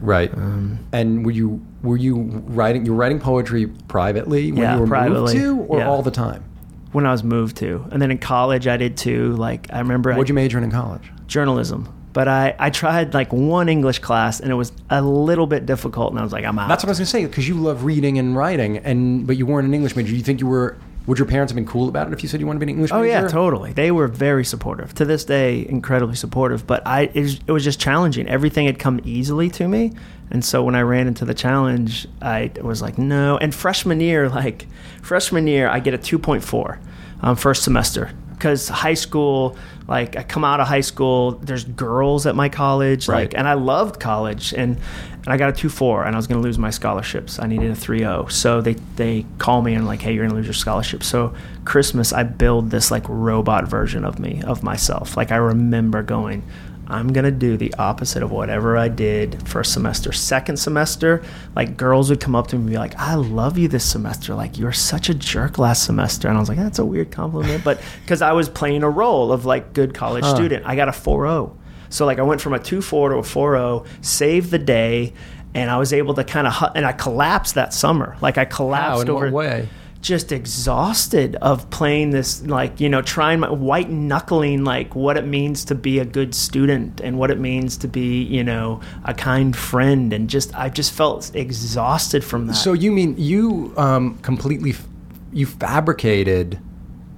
[0.00, 0.32] right?
[0.34, 2.16] Um, and were you were you
[2.48, 2.84] writing?
[2.86, 5.34] You were writing poetry privately when Yeah, you were privately.
[5.38, 5.88] moved to, or Yeah.
[5.88, 6.44] all the time?
[6.92, 9.32] When I was moved to, and then in college I did too.
[9.36, 11.10] Like I remember What'd you major in in college?
[11.26, 15.64] journalism, but I I tried like one English class, and it was a little bit
[15.64, 16.68] difficult, and I was like, I'm out.
[16.68, 19.46] That's what I was gonna say because you love reading and writing, and but you
[19.46, 20.14] weren't an English major.
[20.14, 20.76] You think you were?
[21.06, 22.70] Would your parents have been cool about it if you said you wanted to be
[22.72, 23.08] an English Oh major?
[23.10, 23.72] yeah, totally.
[23.72, 24.94] They were very supportive.
[24.94, 26.64] To this day, incredibly supportive.
[26.66, 28.28] But I, it was, it was just challenging.
[28.28, 29.92] Everything had come easily to me,
[30.30, 33.36] and so when I ran into the challenge, I was like, no.
[33.38, 34.66] And freshman year, like
[35.02, 36.78] freshman year, I get a two point four,
[37.20, 42.26] um, first semester because high school, like I come out of high school, there's girls
[42.26, 43.20] at my college, Right.
[43.30, 44.78] like, and I loved college, and
[45.24, 47.38] and I got a two four, and I was going to lose my scholarships.
[47.38, 48.30] I needed a 3-0.
[48.30, 51.02] so they they call me and like, hey, you're going to lose your scholarship.
[51.02, 51.32] So
[51.64, 55.16] Christmas, I build this like robot version of me of myself.
[55.16, 56.42] Like I remember going.
[56.88, 60.12] I'm gonna do the opposite of whatever I did first semester.
[60.12, 61.22] Second semester,
[61.56, 64.34] like girls would come up to me and be like, "I love you this semester.
[64.34, 67.64] Like you're such a jerk last semester." And I was like, "That's a weird compliment,"
[67.64, 70.34] but because I was playing a role of like good college Huh.
[70.34, 71.56] student, I got a 4.0.
[71.92, 75.12] So like I went from a 2.4 to a 4.0, saved the day,
[75.54, 78.16] and I was able to kind of and I collapsed that summer.
[78.20, 78.56] Like I How?
[78.56, 79.68] collapsed In over way?
[80.00, 85.24] just exhausted of playing this like you know trying my white knuckling like what it
[85.24, 89.14] means to be a good student and what it means to be you know a
[89.14, 92.54] kind friend and just I just felt exhausted from that.
[92.54, 94.86] So you mean you um, completely f-
[95.32, 96.58] you fabricated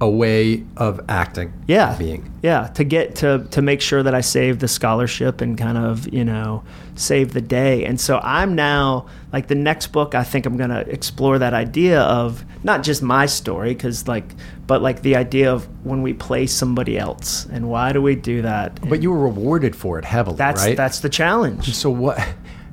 [0.01, 1.53] a way of acting?
[1.67, 2.31] yeah being.
[2.43, 6.11] yeah to get to to make sure that i save the scholarship and kind of
[6.13, 6.63] you know
[6.95, 10.69] save the day and so i'm now like the next book i think i'm going
[10.69, 14.25] to explore that idea of not just my story because like
[14.67, 18.41] but like the idea of when we play somebody else and why do we do
[18.41, 20.75] that But you were rewarded for it heavily, that's right?
[20.77, 22.19] that's the challenge so what?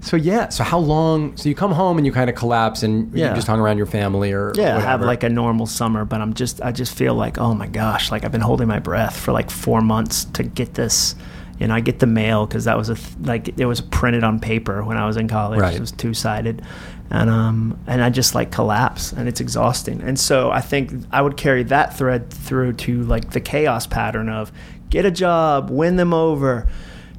[0.03, 0.48] So yeah.
[0.50, 1.36] So how long?
[1.36, 3.30] So you come home and you kind of collapse and Yeah.
[3.30, 4.86] you just hung around your family or yeah, I whatever.
[4.88, 8.11] have like a normal summer, but I'm just I just feel like oh my gosh,
[8.11, 11.14] like I've been holding my breath for like four months to get this.
[11.61, 14.24] You know, I get the mail because that was a th- like it was printed
[14.24, 15.61] on paper when I was in college.
[15.61, 15.74] Right.
[15.76, 16.62] It was two sided,
[17.11, 20.00] and um and I just like collapse and it's exhausting.
[20.03, 24.28] And so I think I would carry that thread through to like the chaos pattern
[24.28, 24.50] of
[24.90, 26.66] get a job, win them over,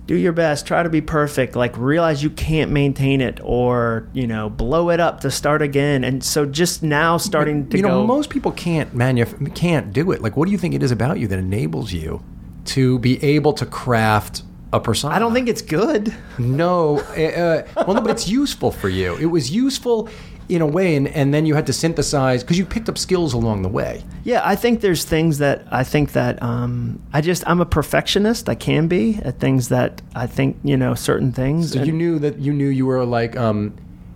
[0.06, 4.28] do your best, try to be perfect, like realize you can't maintain it or, you
[4.28, 6.04] know, blow it up to start again.
[6.04, 10.12] And so just now starting to you know, go most people can't manuf- can't do
[10.12, 10.22] it.
[10.22, 12.22] Like, what do you think it is about you that enables you
[12.66, 14.44] to be able to craft
[14.74, 15.14] a persona.
[15.14, 16.14] I don't think it's good.
[16.40, 19.16] No, uh, well, no, but it's useful for you.
[19.18, 20.10] It was useful
[20.50, 23.34] in a way, and, and then you had to synthesize because you picked up skills
[23.34, 24.04] along the way.
[24.24, 28.50] Yeah, I think there's things that I think that um, I just I'm a perfectionist.
[28.50, 31.72] I can be at things that I think you know certain things.
[31.74, 33.74] So and- you knew that you knew you were like, um,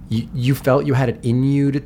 [0.10, 1.82] you, you felt you had it in you to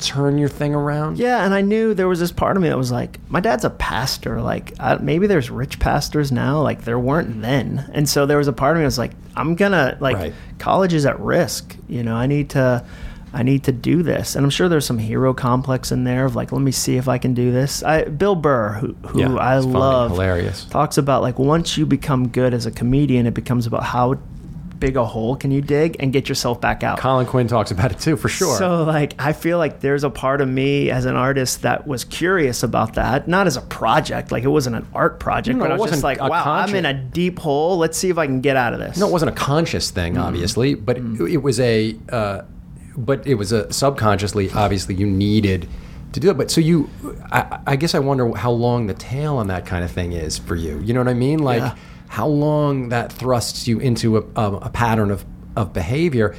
[0.00, 1.18] turn your thing around.
[1.18, 3.64] Yeah, and I knew there was this part of me that was like, my dad's
[3.64, 4.40] a pastor.
[4.42, 6.60] Like, I, maybe there's rich pastors now.
[6.60, 7.88] Like, there weren't then.
[7.94, 10.34] And so there was a part of me that was like, I'm gonna like, Right.
[10.58, 11.76] college is at risk.
[11.88, 12.84] You know, I need to,
[13.34, 14.36] I need to do this.
[14.36, 17.08] And I'm sure there's some hero complex in there of like, let me see if
[17.08, 17.82] I can do this.
[17.82, 20.64] I Bill Burr, who who Yeah, I it's funny, love, hilarious.
[20.66, 24.14] talks about like once you become good as a comedian, it becomes about how
[24.78, 26.98] big a hole can you dig and get yourself back out.
[26.98, 28.58] Colin Quinn talks about it too, for sure.
[28.58, 32.04] So like I feel like there's a part of me as an artist that was
[32.04, 35.70] curious about that, not as a project, like it wasn't an art project, No, but
[35.70, 37.78] it I was just like, wow, I'm in a deep hole.
[37.78, 38.98] Let's see if I can get out of this.
[38.98, 42.42] no, it wasn't a conscious thing, obviously, but it, it was a, uh,
[42.96, 44.50] but it was a subconsciously.
[44.52, 45.68] Obviously, you needed
[46.12, 46.36] to do it.
[46.36, 46.88] But so you,
[47.32, 50.38] I, I guess I wonder how long the tail on that kind of thing is
[50.38, 50.78] for you.
[50.80, 51.40] You know what I mean?
[51.40, 51.74] Like Yeah.
[52.08, 55.24] how long that thrusts you into a, a, a pattern of
[55.56, 56.34] of behavior,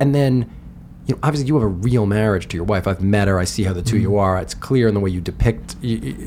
[0.00, 0.50] and then.
[1.08, 2.88] You know, obviously, you have a real marriage to your wife.
[2.88, 3.38] I've met her.
[3.38, 4.38] I see how the 2 you are.
[4.38, 5.76] It's clear in the way you depict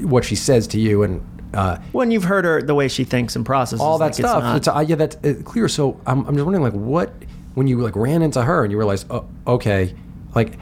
[0.04, 1.22] what she says to you, and
[1.54, 4.56] uh, when you've heard her the way she thinks and processes all that like, stuff.
[4.56, 5.68] It's It's, uh, yeah, that's uh, clear.
[5.68, 7.12] So I'm, I'm just wondering, like, what
[7.60, 9.94] when you like ran into her and you realized, oh, okay,
[10.34, 10.54] like,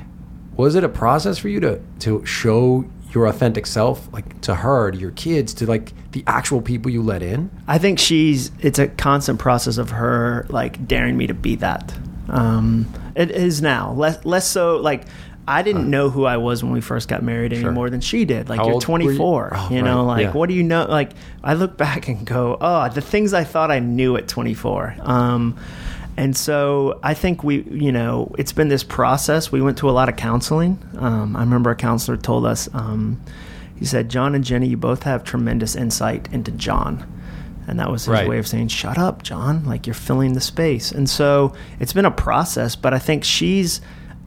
[0.55, 2.83] was it a process for you to to show
[3.13, 7.03] your authentic self, like to her, to your kids, to like the actual people you
[7.03, 7.51] let in?
[7.67, 11.93] I think she's it's a constant process of her like daring me to be that.
[12.29, 15.03] Um, it is now less less so like
[15.47, 17.71] I didn't know who I was when we first got married any Sure.
[17.71, 18.49] more than she did.
[18.49, 19.15] Like How you're old were you?
[19.15, 20.31] 24, Oh, you know, right, like yeah.
[20.33, 20.85] what do you know?
[20.89, 21.11] Like
[21.43, 24.95] I look back and go, oh, the things I thought I knew at 24.
[24.99, 25.55] Um,
[26.17, 29.51] and so I think we, you know, it's been this process.
[29.51, 30.79] We went to a lot of counseling.
[30.97, 33.21] Um, I remember a counselor told us, um,
[33.75, 37.05] he said, Jon and Jenny, you both have tremendous insight into Jon.
[37.67, 38.27] And that was his Right.
[38.27, 39.63] way of saying, shut up, Jon.
[39.65, 40.91] Like you're filling the space.
[40.91, 43.81] And so it's been a process, but I think she's,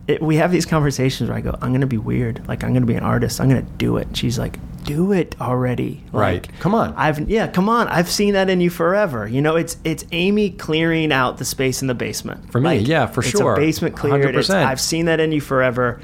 [0.09, 2.47] it, we have these conversations where I go, I'm going to be weird.
[2.49, 3.41] Like I'm going to be an artist.
[3.41, 4.09] I'm going to do it.
[4.09, 6.03] And she's like, do it already.
[6.13, 6.47] Right.
[6.47, 6.95] Like, Come on.
[6.95, 7.89] I've yeah, come on.
[7.89, 9.29] I've seen that in you forever.
[9.29, 12.51] You know, it's it's Amy clearing out the space in the basement.
[12.51, 13.53] For me, yeah, for sure.
[13.53, 14.35] it's a basement cleared.
[14.35, 14.65] It's, 100%.
[14.65, 16.01] I've seen that in you forever.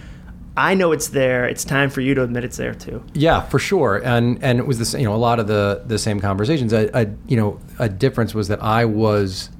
[0.56, 1.46] I know it's there.
[1.46, 3.02] It's time for you to admit it's there too.
[3.12, 4.00] Yeah, for sure.
[4.04, 6.72] And and it was the same, you know a lot of the the same conversations.
[6.72, 9.50] I, I you know a difference was that I was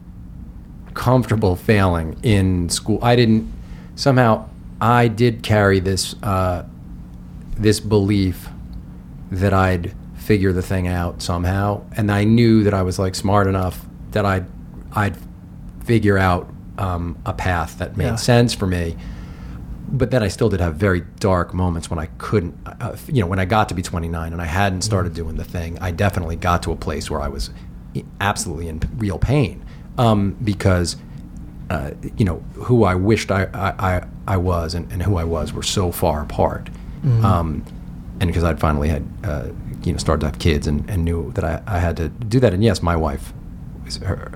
[0.95, 2.99] comfortable failing in school.
[3.03, 3.53] I didn't
[3.97, 4.49] somehow
[4.81, 6.65] I did carry this uh,
[7.57, 8.49] this belief
[9.31, 13.47] that I'd figure the thing out somehow, and I knew that I was like smart
[13.49, 14.47] enough that I'd
[14.93, 15.17] I'd
[15.85, 18.15] figure out um, a path that made Yeah.
[18.17, 18.97] sense for me
[19.89, 23.29] but then I still did have very dark moments when I couldn't, uh, you know,
[23.29, 25.79] when I got to be 29 and I hadn't started doing the thing.
[25.79, 27.51] I definitely got to a place where I was
[28.21, 29.65] absolutely in real pain
[29.97, 30.97] um, because,
[31.71, 35.25] uh, you know, who I wished I, I, I, I was and, and who I
[35.25, 36.69] was were so far apart.
[37.25, 37.65] Um,
[38.21, 39.49] and because I'd finally had, uh,
[39.85, 42.41] you know, started to have kids and, and knew that I, I had to do
[42.41, 42.53] that.
[42.53, 43.33] And yes, my wife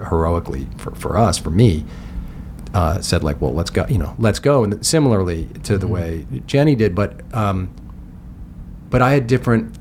[0.08, 1.84] heroically for, for us, for me,
[2.74, 4.62] uh, said like, well, let's go, you know, let's go.
[4.62, 7.74] And similarly to the way Jenny did, but, um,
[8.90, 9.76] but I had different,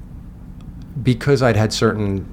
[1.04, 2.26] because I'd had certain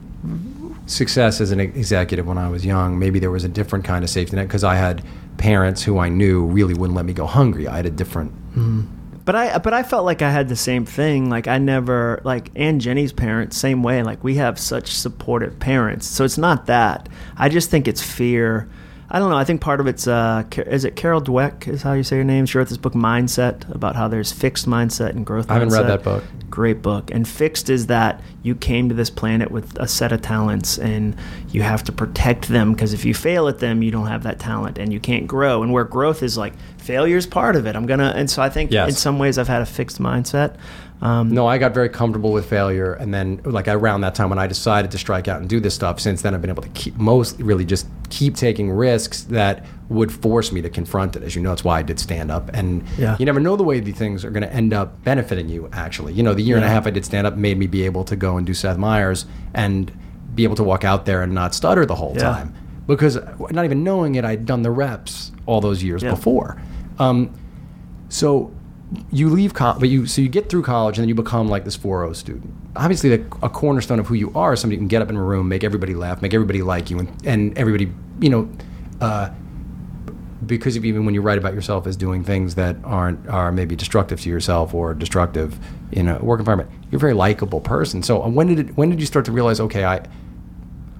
[0.86, 4.10] success as an executive when I was young, maybe there was a different kind of
[4.10, 5.04] safety net because I had
[5.36, 7.68] parents who I knew really wouldn't let me go hungry.
[7.68, 8.82] I had a different, hmm.
[9.26, 11.28] But I but I felt like I had the same thing.
[11.28, 14.04] Like I never like and Jenny's parents same way.
[14.04, 16.06] Like we have such supportive parents.
[16.06, 17.08] So it's not that.
[17.36, 18.68] I just think it's fear.
[19.08, 19.36] I don't know.
[19.36, 22.24] I think part of it's uh, is it Carol Dweck is how you say her
[22.24, 22.44] name.
[22.46, 25.48] She wrote this book Mindset about how there's fixed mindset and growth.
[25.50, 25.88] I haven't read mindset.
[25.88, 26.24] that book.
[26.50, 27.10] Great book.
[27.12, 31.16] And fixed is that you came to this planet with a set of talents and
[31.50, 34.38] you have to protect them because if you fail at them, you don't have that
[34.40, 35.62] talent and you can't grow.
[35.62, 37.76] And where growth is like failure is part of it.
[37.76, 38.12] I'm gonna.
[38.16, 38.88] And so I think Yes.
[38.88, 40.56] in some ways I've had a fixed mindset.
[41.02, 42.94] Um, no, I got very comfortable with failure.
[42.94, 45.74] And then like around that time when I decided to strike out and do this
[45.74, 49.66] stuff, since then I've been able to keep most really just keep taking risks that
[49.90, 51.22] would force me to confront it.
[51.22, 52.50] As you know, that's why I did stand up.
[52.54, 53.16] And Yeah.
[53.18, 56.14] you never know the way these things are going to end up benefiting you, actually.
[56.14, 58.04] You know, the year and a half I did stand up made me be able
[58.04, 59.92] to go and do Seth Meyers and
[60.34, 62.22] be able to walk out there and not stutter the whole Yeah.
[62.22, 62.54] time.
[62.86, 63.18] Because
[63.50, 66.10] not even knowing it, I'd done the reps all those years Yeah.
[66.10, 66.56] before.
[66.98, 67.30] Um,
[68.08, 68.50] so
[69.10, 71.64] you leave college, but you so you get through college and then you become like
[71.64, 72.54] this 4.0 student.
[72.76, 75.16] Obviously, the, a cornerstone of who you are is somebody who can get up in
[75.16, 78.48] a room, make everybody laugh, make everybody like you, and, and everybody, you know,
[79.00, 79.30] uh,
[80.44, 83.74] because of even when you write about yourself as doing things that aren't are maybe
[83.74, 85.58] destructive to yourself or destructive
[85.90, 88.02] in a work environment, you're a very likable person.
[88.02, 90.08] So uh, when did it, when did you start to realize, okay, I, I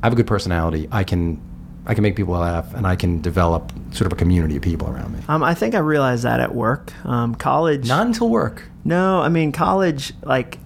[0.02, 1.40] have a good personality, I can
[1.86, 4.88] I can make people laugh, and I can develop sort of a community of people
[4.88, 5.20] around me.
[5.28, 6.92] Um, I think I realized that at work.
[7.06, 7.86] Um, college.
[7.86, 8.64] Not until work.
[8.84, 10.12] No, I mean college.
[10.22, 10.58] Like,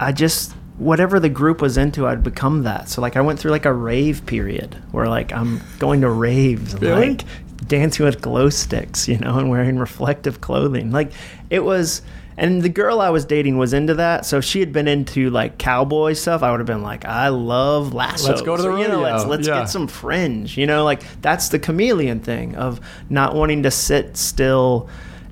[0.00, 2.88] I just whatever the group was into, I'd become that.
[2.90, 6.74] So like, I went through like a rave period where like I'm going to raves,
[6.74, 7.10] Really?
[7.10, 7.24] like
[7.66, 10.90] dancing with glow sticks, you know, and wearing reflective clothing.
[10.90, 11.12] Like,
[11.48, 12.02] it was.
[12.38, 15.30] And the girl I was dating was into that, so if she had been into
[15.30, 18.76] like cowboy stuff, I would have been like, "I love lasso." Let's go to the
[18.76, 19.28] you know, let's rodeo.
[19.30, 19.60] let's Yeah.
[19.60, 20.58] get some fringe.
[20.58, 24.88] You know, like that's the chameleon thing of not wanting to sit still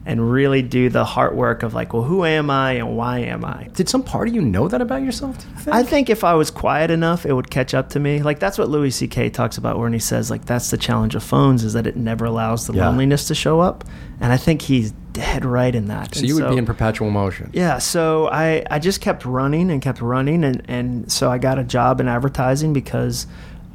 [0.06, 3.42] and really do the heart work of like, well, who am I and why am
[3.42, 3.68] I?
[3.74, 5.34] Did some part of you know that about yourself?
[5.50, 5.74] you think?
[5.76, 8.20] I think if I was quiet enough, it would catch up to me.
[8.22, 9.30] Like that's what Louis C.K.
[9.30, 12.26] talks about when he says like that's the challenge of phones is that it never
[12.26, 12.88] allows the Yeah.
[12.88, 13.84] loneliness to show up,
[14.24, 16.14] and I think he's dead right in that.
[16.14, 17.50] so And you would be in perpetual motion.
[17.52, 21.58] yeah, so I, I just kept running and kept running, and, and so I got
[21.58, 23.26] a job in advertising because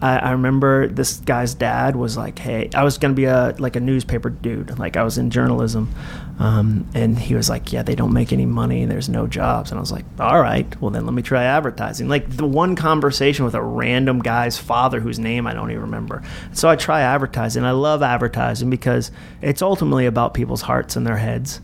[0.02, 3.76] I, I remember this guy's dad was like, "Hey, I was gonna be a like
[3.76, 5.94] a newspaper dude, like I was in journalism,"
[6.40, 9.78] um, and he was like, "Yeah, they don't make any money, there's no jobs," and
[9.78, 13.44] I was like, "All right, well then let me try advertising." Like the one conversation
[13.44, 16.24] with a random guy's father whose name I don't even remember.
[16.54, 17.66] So I try advertising.
[17.66, 21.60] I love advertising because it's ultimately about people's hearts and their heads.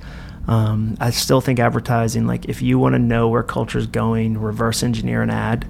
[0.47, 4.83] Um, I still think advertising, like if you want to know where culture's going, reverse
[4.83, 5.65] engineer an ad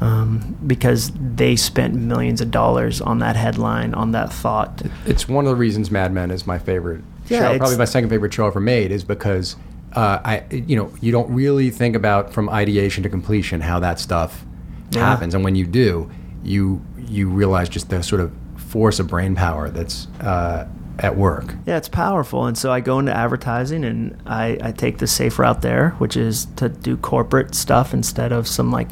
[0.00, 4.82] um, because they spent millions of dollars on that headline, on that thought.
[5.06, 7.58] It's one of the reasons Mad Men is my favorite Yeah, show.
[7.58, 9.56] Probably my second favorite show ever made is because
[9.94, 13.98] uh, I, you know, you don't really think about from ideation to completion how that
[13.98, 14.44] stuff
[14.92, 15.00] Yeah.
[15.00, 16.10] happens, and when you do,
[16.44, 20.66] you you realize just the sort of force of brain power that's uh,
[20.98, 21.54] at work.
[21.66, 22.44] Yeah, it's powerful.
[22.46, 26.16] And so I go into advertising and I, I take the safe route there, which
[26.18, 28.88] is to do corporate stuff instead of some like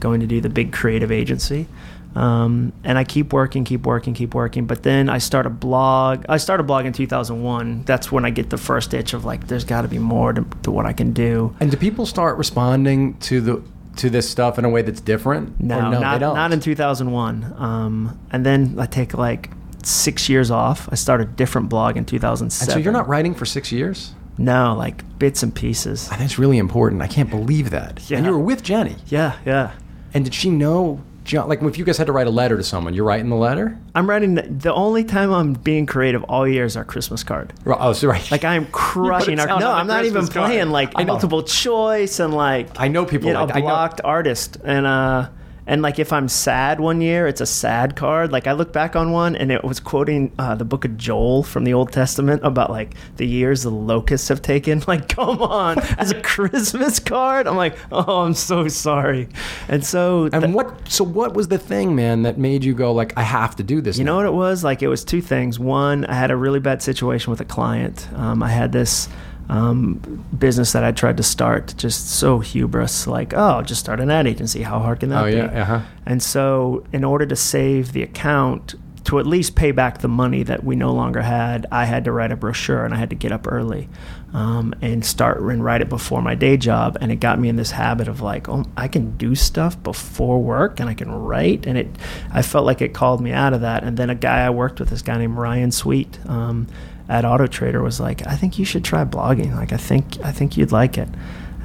[0.00, 1.66] going to do the big creative agency.
[2.14, 4.66] Um, and I keep working, keep working, keep working.
[4.66, 6.24] But then I start a blog.
[6.28, 7.84] I start a blog in 2001.
[7.84, 10.44] That's when I get the first itch of like, there's got to be more to,
[10.62, 11.54] to what I can do.
[11.60, 13.62] And do people start responding to the
[13.96, 15.60] to this stuff in a way that's different?
[15.60, 16.34] No, no not, they don't.
[16.34, 17.54] not in 2001.
[17.58, 19.50] Um, and then I take like
[19.84, 20.88] six years off.
[20.90, 22.72] I start a different blog in And 2007.
[22.72, 24.14] so you're not writing for six years.
[24.38, 26.08] No, like bits and pieces.
[26.10, 27.02] I think it's really important.
[27.02, 28.00] I can't believe that.
[28.08, 28.18] Yeah.
[28.18, 28.96] And you were with Jenny.
[29.08, 29.72] Yeah, yeah.
[30.14, 31.00] And did she know?
[31.22, 33.36] Jon, like if you guys had to write a letter to someone, you're writing the
[33.36, 33.78] letter.
[33.94, 37.52] I'm writing the only time I'm being creative all year is our Christmas card.
[37.64, 38.30] Right, Oh, so right.
[38.30, 39.46] Like I'm crushing our.
[39.60, 40.46] No, I'm not even card.
[40.46, 44.86] playing like multiple choice and like I know people you know, like- blocked artist and
[44.86, 45.28] uh
[45.70, 48.32] and like if I'm sad one year, it's a sad card.
[48.32, 51.44] Like I look back on one and it was quoting uh, the book of Joel
[51.44, 54.82] from the Old Testament about like the years the locusts have taken.
[54.90, 59.28] Like come on, as a Christmas card, I'm like, oh, I'm so sorry.
[59.68, 60.88] And so and th- what?
[60.88, 63.80] So what was the thing, man, that made you go like, I have to do
[63.80, 63.98] this?
[63.98, 64.12] You now?
[64.12, 64.64] know what it was?
[64.64, 65.60] Like it was two things.
[65.60, 68.08] One, I had a really bad situation with a client.
[68.16, 69.08] Um, I had this
[69.50, 74.10] um, business that I tried to start, just so hubris, like, oh, just start an
[74.10, 74.62] ad agency.
[74.62, 75.36] How hard can that Oh be?
[75.36, 75.80] yeah, uh-huh.
[76.06, 80.42] And so, in order to save the account, to at least pay back the money
[80.44, 83.16] that we no longer had, I had to write a brochure and I had to
[83.16, 83.88] get up early
[84.34, 86.98] um, and start and write it before my day job.
[87.00, 90.40] And it got me in this habit of like, oh, I can do stuff before
[90.42, 91.66] work and I can write.
[91.66, 91.88] And it,
[92.30, 93.84] I felt like it called me out of that.
[93.84, 96.66] And then a guy I worked with, this guy named Ryan Sweet um,
[97.10, 99.54] at Auto Trader, was like, I think you should try blogging.
[99.54, 101.08] Like, I think, I think you'd like it.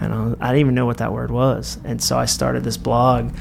[0.02, 1.78] And I, was- I didn't even know what that word was.
[1.86, 3.32] And so I started this blog.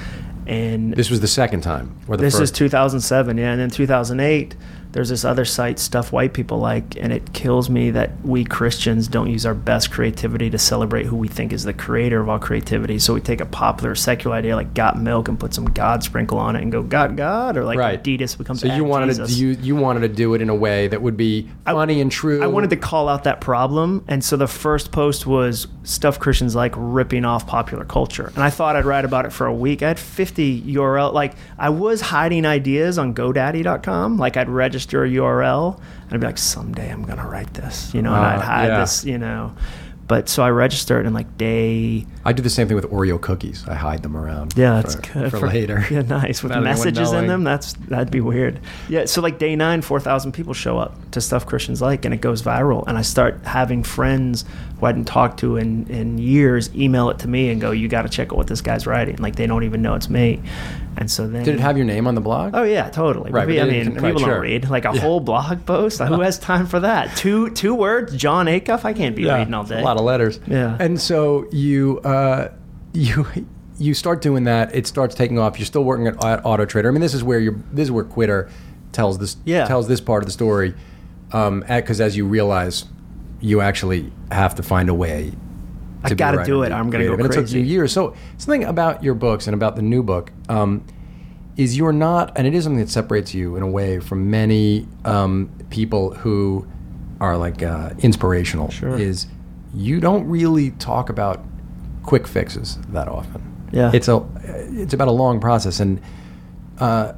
[0.46, 3.52] And This was the second time, or the this is 2007, yeah.
[3.52, 4.54] And then 2008,
[4.94, 9.08] there's this other site, Stuff White People Like, and it kills me that we Christians
[9.08, 12.38] don't use our best creativity to celebrate who we think is the creator of all
[12.38, 13.00] creativity.
[13.00, 16.38] So we take a popular secular idea like got milk and put some God sprinkle
[16.38, 17.56] on it and go, got God?
[17.56, 18.00] Or like Right.
[18.00, 19.34] Adidas becomes so you wanted Jesus.
[19.34, 22.12] to you you wanted to do it in a way that would be funny and
[22.12, 22.40] true.
[22.40, 26.54] I wanted to call out that problem, and so the first post was stuff Christians
[26.54, 29.82] like ripping off popular culture, and I thought I'd write about it for a week.
[29.82, 35.08] I had 50 URL, like I was hiding ideas on GoDaddy.com, like I'd register a
[35.08, 38.40] URL, and I'd be like, someday I'm gonna write this, you know, and Uh, I'd
[38.40, 38.80] hide yeah.
[38.80, 39.52] this, you know.
[40.06, 42.04] But so I registered and like day.
[42.26, 43.64] I do the same thing with Oreo cookies.
[43.66, 44.52] I hide them around.
[44.54, 45.82] Yeah, that's for, good for, later.
[45.90, 47.42] Yeah, nice with messages in them.
[47.42, 48.60] That's that'd be weird.
[48.90, 52.12] Yeah, so like day nine, four thousand people show up to stuff Christians like, and
[52.12, 52.86] it goes viral.
[52.86, 54.44] And I start having friends
[54.78, 57.88] who I hadn't talked to in in years email it to me and go, "You
[57.88, 60.42] got to check out what this guy's writing." Like they don't even know it's me.
[60.96, 62.52] And so then Did it have your name on the blog?
[62.54, 63.30] Oh yeah, totally.
[63.32, 64.28] Right, But but I mean, people sure.
[64.34, 65.00] don't read like a Yeah.
[65.00, 66.00] whole blog post.
[66.00, 67.16] Who has time for that?
[67.16, 68.84] Two two words, Jon Acuff.
[68.84, 69.80] I can't be reading all it's day.
[69.80, 70.38] A lot of letters.
[70.46, 70.76] Yeah.
[70.78, 72.48] And so you uh,
[72.92, 73.26] you
[73.78, 74.72] you start doing that.
[74.74, 75.58] It starts taking off.
[75.58, 76.88] You're still working at, at Auto Trader.
[76.88, 77.56] I mean, this is where you're.
[77.72, 78.48] This is where Quitter
[78.92, 79.64] tells this Yeah.
[79.66, 80.74] tells this part of the story.
[81.30, 82.84] Because as you realize,
[83.40, 85.32] you actually have to find a way.
[86.04, 86.72] I to be gotta do it.
[86.72, 87.20] I'm gonna go creative.
[87.20, 87.60] And it took crazy.
[87.60, 87.92] you years.
[87.92, 90.32] So something about your books and about the new book.
[90.48, 90.84] Um,
[91.56, 94.88] is you're not, and it is something that separates you in a way from many
[95.04, 96.66] um, people who
[97.20, 98.70] are like uh, inspirational.
[98.70, 98.98] Sure.
[98.98, 99.28] Is
[99.72, 101.44] you don't really talk about
[102.02, 103.68] quick fixes that often.
[103.72, 103.90] Yeah.
[103.92, 105.80] it's a it's about a long process.
[105.80, 106.00] And
[106.78, 107.12] uh,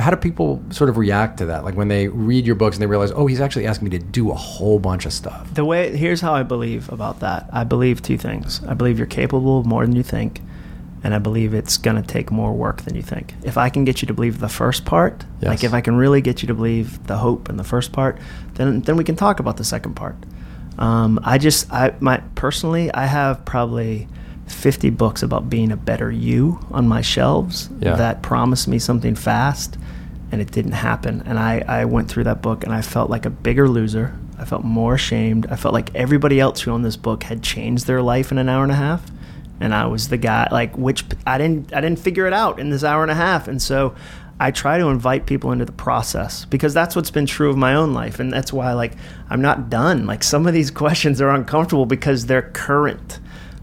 [0.00, 1.64] how do people sort of react to that?
[1.64, 4.04] Like when they read your books and they realize, oh, he's actually asking me to
[4.04, 5.52] do a whole bunch of stuff.
[5.54, 7.48] The way here's how I believe about that.
[7.52, 8.62] I believe two things.
[8.66, 10.40] I believe you're capable of more than you think,
[11.02, 13.34] and I believe it's going to take more work than you think.
[13.42, 16.20] If I can get you to believe the first part, like if I can really
[16.20, 18.18] get you to believe the hope in the first part,
[18.54, 20.16] then then we can talk about the second part.
[20.78, 24.08] Um, I just I my personally I have probably
[24.52, 27.96] 50 books about being a better you on my shelves Yeah.
[27.96, 29.76] that promised me something fast
[30.32, 31.22] and it didn't happen.
[31.26, 34.14] And I, I went through that book and I felt like a bigger loser.
[34.38, 35.46] I felt more ashamed.
[35.50, 38.48] I felt like everybody else who owned this book had changed their life in an
[38.48, 39.02] hour and a half.
[39.60, 42.70] And I was the guy like which I didn't I didn't figure it out in
[42.70, 43.48] this hour and a half.
[43.48, 43.94] And so
[44.38, 47.74] I try to invite people into the process because that's what's been true of my
[47.74, 48.20] own life.
[48.20, 48.92] And that's why like
[49.28, 50.06] I'm not done.
[50.06, 53.18] Like some of these questions are uncomfortable because they're current.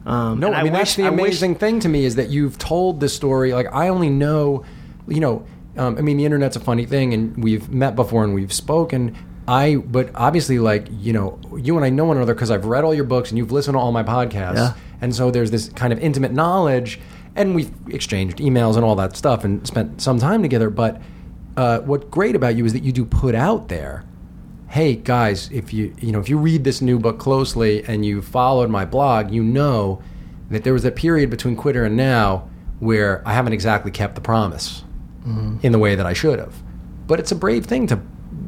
[0.07, 2.29] Um, No, I mean that's wish- the I wish- amazing thing to me is that
[2.29, 3.53] you've told the story.
[3.53, 4.63] Like I only know,
[5.07, 5.43] you know,
[5.77, 9.15] um, I mean the internet's a funny thing, and we've met before and we've spoken.
[9.49, 12.83] I, but obviously, like you know, you and I know one another because I've read
[12.83, 14.73] all your books and you've listened to all my podcasts, Yeah.
[15.01, 16.99] and so there's this kind of intimate knowledge,
[17.35, 20.69] and we've exchanged emails and all that stuff and spent some time together.
[20.69, 21.01] But
[21.57, 24.03] uh, what's great about you is that you do put out there
[24.69, 28.21] hey guys if you you know if you read this new book closely and you
[28.21, 30.01] followed my blog you know
[30.49, 32.47] that there was a period between quitter and now
[32.79, 34.83] where i haven't exactly kept the promise
[35.21, 35.57] mm-hmm.
[35.63, 36.53] in the way that i should have.
[37.07, 38.01] But it's a brave thing to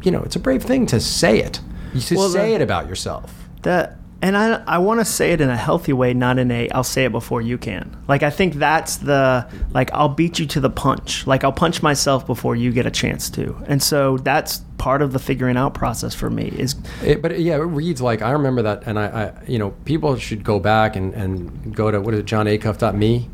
[0.03, 1.61] you know it's a brave thing to say it.
[1.93, 3.49] You should Well, say the- it about yourself.
[3.61, 6.69] That and I I want to say it in a healthy way, not in a
[6.71, 7.95] I'll say it before you can.
[8.07, 11.25] Like I think that's the like I'll beat you to the punch.
[11.27, 13.55] Like I'll punch myself before you get a chance to.
[13.67, 17.55] And so that's part of the figuring out process for me is It, but yeah,
[17.55, 20.95] it reads like I remember that, and I, I you know, people should go back
[20.95, 23.29] and, and go to what is it, jonacuff.me?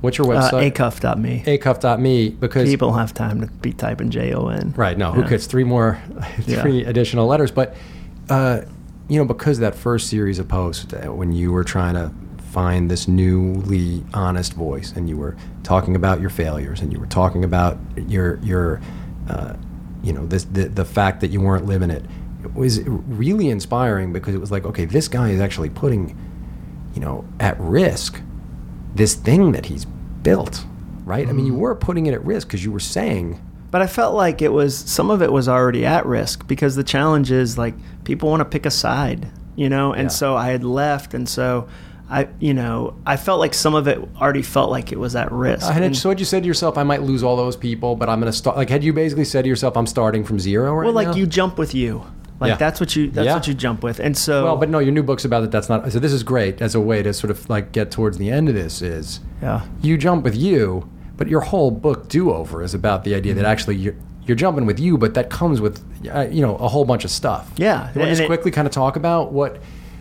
[0.00, 0.52] What's your website?
[0.52, 0.72] uh, website?
[0.72, 1.42] acuff.me.
[1.46, 4.72] acuff.me because People have time to be typing J O N.
[4.74, 4.96] Right.
[4.96, 5.28] No, who Yeah.
[5.28, 6.00] gets three more,
[6.46, 6.62] Yeah.
[6.62, 7.50] three additional letters?
[7.50, 7.76] But,
[8.30, 8.62] uh,
[9.10, 12.12] you know, because that first series of posts, uh, when you were trying to
[12.52, 17.06] find this newly honest voice, and you were talking about your failures, and you were
[17.06, 18.80] talking about your your,
[19.28, 19.56] uh,
[20.04, 22.04] you know, this the the fact that you weren't living it,
[22.44, 26.16] it was really inspiring because it was like, okay, this guy is actually putting,
[26.94, 28.22] you know, at risk
[28.94, 29.86] this thing that he's
[30.22, 30.64] built.
[31.04, 31.28] Right.
[31.28, 33.40] I mean, you were putting it at risk because you were saying.
[33.70, 36.84] But I felt like it was some of it was already at risk because the
[36.84, 40.08] challenge is like people want to pick a side, you know, and Yeah.
[40.08, 41.68] so I had left, and so
[42.10, 45.30] I, you know, I felt like some of it already felt like it was at
[45.30, 45.70] risk.
[45.70, 48.08] Had And- so had you said to yourself, I might lose all those people, but
[48.08, 48.56] I'm going to start.
[48.56, 51.14] Like, had you basically said to yourself, I'm starting from zero right well, like now?
[51.14, 52.02] you jump with you,
[52.40, 52.56] like Yeah.
[52.56, 53.34] that's what you that's Yeah.
[53.34, 55.52] what you jump with, and so Well, but no, your new book's about that.
[55.52, 55.92] That's not.
[55.92, 58.48] So this is great as a way to sort of like get towards the end
[58.48, 58.82] of this.
[58.82, 60.88] Is yeah, you jump with you,
[61.20, 63.50] but your whole book do over is about the idea that Mm-hmm.
[63.52, 63.94] actually you're
[64.26, 65.80] you're jumping with you, but that comes with
[66.12, 67.50] uh, you know a whole bunch of stuff.
[67.56, 69.58] Yeah, You want to and just it- quickly kind of talk about what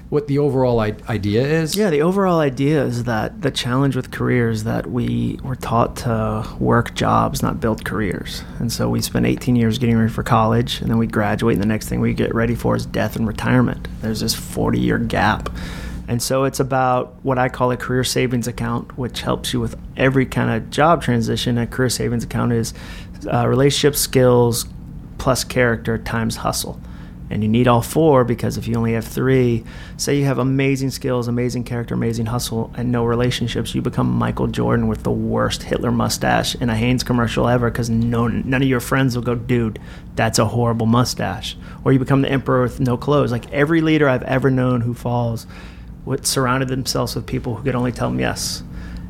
[0.09, 1.75] what the overall I- idea is?
[1.75, 6.47] Yeah, the overall idea is that the challenge with careers that we were taught to
[6.59, 8.43] work jobs, not build careers.
[8.59, 11.61] And so we spend 18 years getting ready for college, and then we graduate, and
[11.63, 13.87] the next thing we get ready for is death and retirement.
[14.01, 15.49] There's this 40 year gap.
[16.09, 19.79] And so it's about what I call a career savings account, which helps you with
[19.95, 21.57] every kind of job transition.
[21.57, 22.73] A career savings account is
[23.31, 24.65] uh, relationship skills
[25.17, 26.81] plus character times hustle
[27.29, 29.63] and you need all four because if you only have three,
[29.97, 34.47] say you have amazing skills, amazing character, amazing hustle, and no relationships, you become Michael
[34.47, 38.67] Jordan with the worst Hitler mustache in a Hanes commercial ever because no, none of
[38.67, 39.79] your friends will go, dude,
[40.15, 41.55] that's a horrible mustache.
[41.83, 43.31] Or you become the emperor with no clothes.
[43.31, 45.45] Like every leader I've ever known who falls
[46.09, 48.63] what surrounded themselves with people who could only tell them yes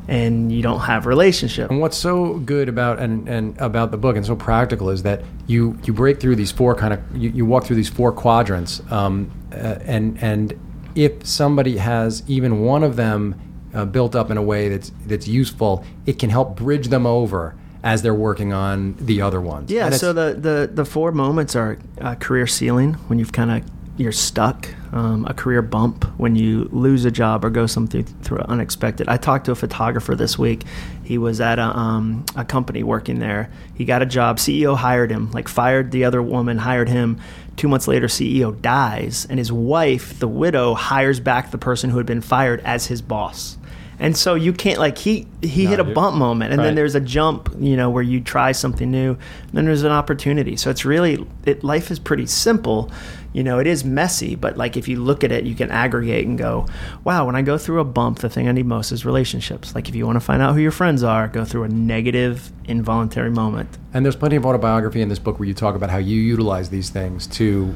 [0.06, 1.70] and you don't have relationship.
[1.70, 5.22] And what's so good about and, and about the book and so practical is that
[5.46, 8.82] you you break through these four kind of you, you walk through these four quadrants,
[8.92, 10.60] um, uh, and and
[10.94, 13.40] if somebody has even one of them
[13.72, 17.54] uh, built up in a way that's that's useful, it can help bridge them over
[17.82, 19.70] as they're working on the other ones.
[19.70, 19.88] Yeah.
[19.88, 24.12] So the, the the four moments are uh, career ceiling when you've kind of you're
[24.12, 29.08] stuck, um, a career bump when you lose a job or go something through unexpected.
[29.08, 30.64] I talked to a photographer this week.
[31.04, 33.50] He was at a, um, a company working there.
[33.74, 34.38] He got a job.
[34.38, 37.20] CEO hired him, like fired the other woman, hired him.
[37.56, 41.98] Two months later, CEO dies, and his wife, the widow, hires back the person who
[41.98, 43.58] had been fired as his boss.
[44.00, 45.94] And so you can't like he he No, hit a dude.
[45.94, 49.52] bump moment, and then there's a jump, you know, where you try something new, and
[49.52, 50.56] then there's an opportunity.
[50.56, 52.90] So it's really it, life is pretty simple.
[53.32, 56.26] You know, it is messy, but like if you look at it, you can aggregate
[56.26, 56.66] and go,
[57.04, 57.26] wow.
[57.26, 59.72] When I go through a bump, the thing I need most is relationships.
[59.74, 62.50] Like if you want to find out who your friends are, go through a negative,
[62.64, 63.68] involuntary moment.
[63.94, 66.70] And there's plenty of autobiography in this book where you talk about how you utilize
[66.70, 67.72] these things to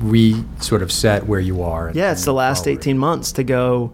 [0.00, 1.86] re sort of set where you are.
[1.88, 2.80] and- Yeah, it's the last forward.
[2.80, 3.92] 18 months to go,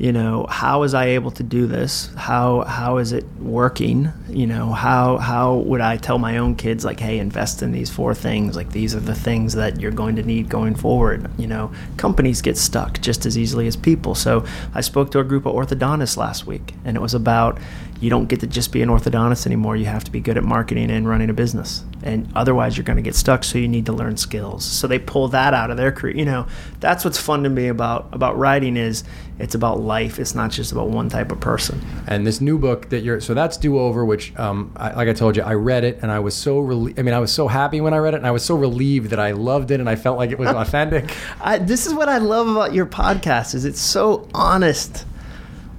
[0.00, 2.08] you know, how was I able to do this?
[2.16, 4.10] How how is it working?
[4.30, 7.90] You know, how how would I tell my own kids like, "Hey, invest in these
[7.90, 8.56] four things.
[8.56, 12.40] Like these are the things that you're going to need going forward." You know, companies
[12.40, 14.14] get stuck just as easily as people.
[14.14, 14.42] So,
[14.74, 17.58] I spoke to a group of orthodontists last week, and it was about
[18.00, 19.76] you don't get to just be an orthodontist anymore.
[19.76, 21.84] You have to be good at marketing and running a business.
[22.02, 24.64] And otherwise you're going to get stuck, so you need to learn skills.
[24.64, 26.16] So they pull that out of their career.
[26.16, 26.46] You know,
[26.80, 29.04] that's what's fun to me about about writing is
[29.38, 30.18] it's about life.
[30.18, 31.80] It's not just about one type of person.
[32.06, 35.12] And this new book that you're so that's Do Over, which um, I, like I
[35.12, 37.48] told you, I read it and I was so rel- I mean, I was so
[37.48, 39.90] happy when I read it, and I was so relieved that I loved it and
[39.90, 41.14] I felt like it was authentic.
[41.40, 45.04] I, this is what I love about your podcast is it's so honest.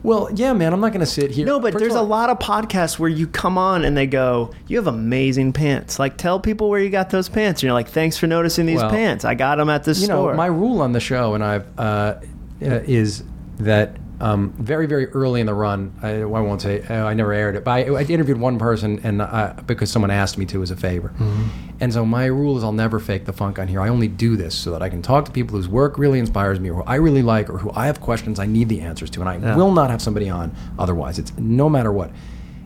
[0.03, 1.45] Well, yeah, man, I'm not going to sit here.
[1.45, 4.07] No, but First there's of a lot of podcasts where you come on and they
[4.07, 7.61] go, "You have amazing pants." Like, tell people where you got those pants.
[7.61, 9.25] And you're like, "Thanks for noticing these Well, pants.
[9.25, 11.65] I got them at the you store." know, my rule on the show, and I've
[11.77, 12.19] uh, uh,
[12.61, 13.23] is
[13.59, 17.33] that um, very, very early in the run, I, I won't say uh, I never
[17.33, 20.61] aired it, but I, I interviewed one person, and I, because someone asked me to
[20.61, 21.47] as a favor, Mm-hmm.
[21.79, 23.81] and so my rule is I'll never fake the funk on here.
[23.81, 26.59] I only do this so that I can talk to people whose work really inspires
[26.59, 29.09] me, or who I really like, or who I have questions I need the answers
[29.11, 29.55] to, and I Yeah.
[29.55, 31.17] will not have somebody on otherwise.
[31.19, 32.11] It's no matter what.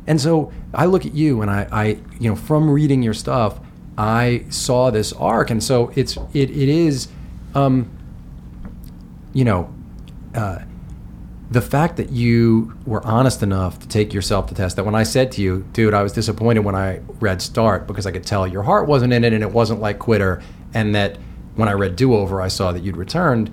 [0.08, 1.86] And so I look at you, and I, I
[2.20, 3.60] you know, from reading your stuff,
[3.97, 7.08] I saw this arc, and so it's it it is,
[7.56, 7.89] um,
[9.34, 9.74] you know,
[10.36, 10.60] uh,
[11.50, 15.04] the fact that you were honest enough to take yourself to test that when I
[15.04, 18.48] said to you, dude, I was disappointed when I read Start because I could tell
[18.48, 20.41] your heart wasn't in it and it wasn't like Quitter,
[20.74, 21.18] and that
[21.56, 23.52] when I read Do Over, I saw that you'd returned.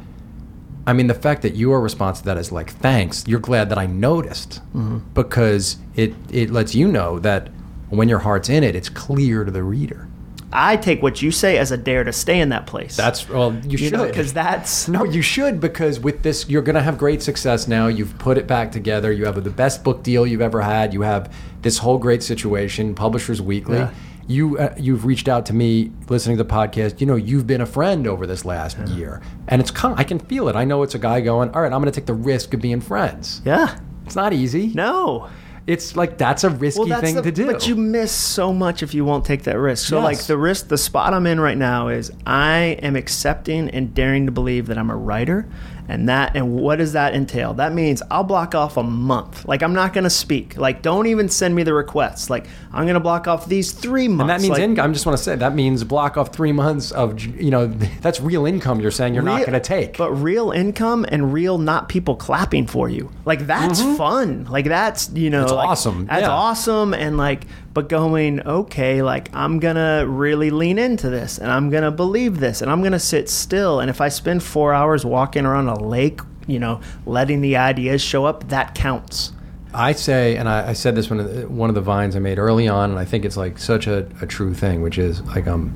[0.86, 3.78] I mean, the fact that your response to that is like, thanks, you're glad that
[3.78, 4.98] I noticed mm-hmm.
[5.14, 7.50] because it, it lets you know that
[7.90, 10.08] when your heart's in it, it's clear to the reader.
[10.52, 12.96] I take what you say as a dare to stay in that place.
[12.96, 14.08] That's, well, you, you should.
[14.08, 17.86] because that's No, you should because with this, you're going to have great success now.
[17.86, 19.12] You've put it back together.
[19.12, 20.92] You have the best book deal you've ever had.
[20.92, 21.32] You have
[21.62, 23.78] this whole great situation, Publishers Weekly.
[23.78, 23.90] Yeah.
[24.28, 27.00] You uh, you've reached out to me listening to the podcast.
[27.00, 30.48] You know, you've been a friend over this last year, and it's I can feel
[30.48, 30.54] it.
[30.54, 32.60] I know it's a guy going, all right, I'm going to take the risk of
[32.60, 33.42] being friends.
[33.44, 33.78] yeah.
[34.04, 34.68] It's not easy.
[34.74, 35.28] No.
[35.66, 37.46] It's like that's a risky thing the, to do.
[37.46, 39.86] But you miss so much if you won't take that risk.
[39.86, 40.04] So, Yes.
[40.04, 44.26] like, the risk, the spot I'm in right now is I am accepting and daring
[44.26, 45.46] to believe that I'm a writer.
[45.88, 47.54] And that, and what does that entail?
[47.54, 49.46] That means I'll block off a month.
[49.46, 50.56] Like, I'm not going to speak.
[50.56, 52.30] Like, don't even send me the requests.
[52.30, 54.22] Like, I'm going to block off these three months.
[54.22, 54.84] and that means like, income.
[54.84, 57.66] i'm just want to say that means block off three months of you know
[58.00, 58.80] that's real income.
[58.80, 59.96] You're saying you're not going to take.
[59.98, 63.10] But real income and real not people clapping for you.
[63.24, 63.96] Like that's mm-hmm.
[63.96, 64.44] fun.
[64.44, 66.06] Like that's you know It's like, awesome.
[66.06, 66.30] That's Yeah.
[66.30, 66.94] awesome.
[66.94, 67.44] And like
[67.74, 72.62] but going, okay, like I'm gonna really lean into this and I'm gonna believe this
[72.62, 73.80] and I'm gonna sit still.
[73.80, 78.02] And if I spend four hours walking around a lake, you know, letting the ideas
[78.02, 79.32] show up, that counts.
[79.74, 81.20] I say, and I, I said this one
[81.56, 84.06] one of the vines I made early on, and I think it's like such a,
[84.20, 85.74] a true thing, which is like um,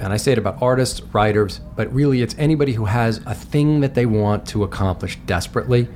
[0.00, 3.80] and I say it about artists, writers, but really it's anybody who has a thing
[3.80, 5.88] that they want to accomplish desperately,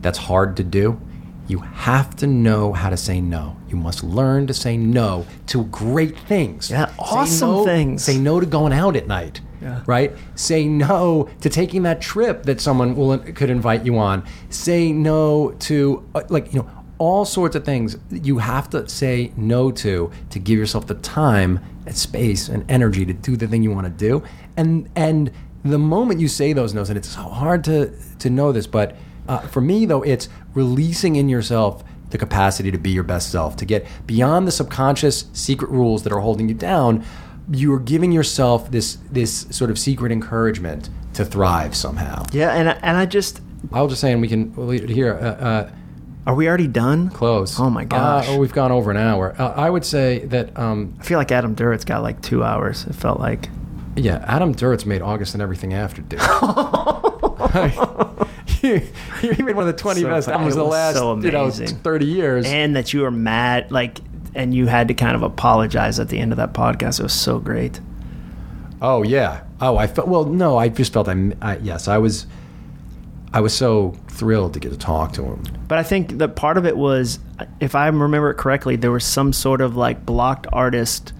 [0.00, 1.00] that's hard to do.
[1.48, 3.56] You have to know how to say no.
[3.68, 6.70] You must learn to say no to great things.
[6.70, 8.04] Yeah, Say awesome no- things.
[8.04, 9.40] Say no to going out at night.
[9.62, 9.82] Yeah.
[9.86, 10.14] Right?
[10.36, 14.24] Say no to taking that trip that someone will could invite you on.
[14.50, 19.32] Say no to uh, like you know all sorts of things you have to say
[19.36, 23.62] no to to give yourself the time and space and energy to do the thing
[23.62, 24.22] you want to do.
[24.56, 25.32] And and
[25.64, 28.96] the moment you say those no's, and it's so hard to to know this, but
[29.28, 33.54] Uh, for me, though, it's releasing in yourself the capacity to be your best self,
[33.56, 37.04] to get beyond the subconscious secret rules that are holding you down.
[37.52, 42.24] You are giving yourself this this sort of secret encouragement to thrive somehow.
[42.32, 43.40] Yeah, and I- and I just
[43.72, 45.14] I was just saying we can we'll here.
[45.14, 45.70] Uh, uh,
[46.26, 47.08] are we already done?
[47.08, 47.58] close.
[47.58, 48.28] Oh my gosh.
[48.28, 49.34] Uh, oh, we've gone over an hour.
[49.38, 52.84] Uh, I would say that um, I feel like Adam Duritz got like two hours.
[52.86, 53.48] It felt like.
[53.96, 56.20] Yeah, Adam Duritz made August and everything after, dude.
[58.60, 58.80] he,
[59.20, 60.34] he made one of the 20 So best funny.
[60.36, 62.46] albums of the last, so you know, 30 years.
[62.46, 64.00] and that you were mad like
[64.34, 67.12] and you had to kind of apologize at the end of that podcast it was
[67.12, 67.80] so great
[68.80, 69.42] oh yeah.
[69.60, 70.24] Oh, I felt well.
[70.24, 72.28] No, I just felt I, I yes, I was,
[73.32, 75.42] I was so thrilled to get to talk to him.
[75.68, 77.18] but i think that part of it was
[77.60, 81.12] if i remember it correctly there was some sort of like blocked artist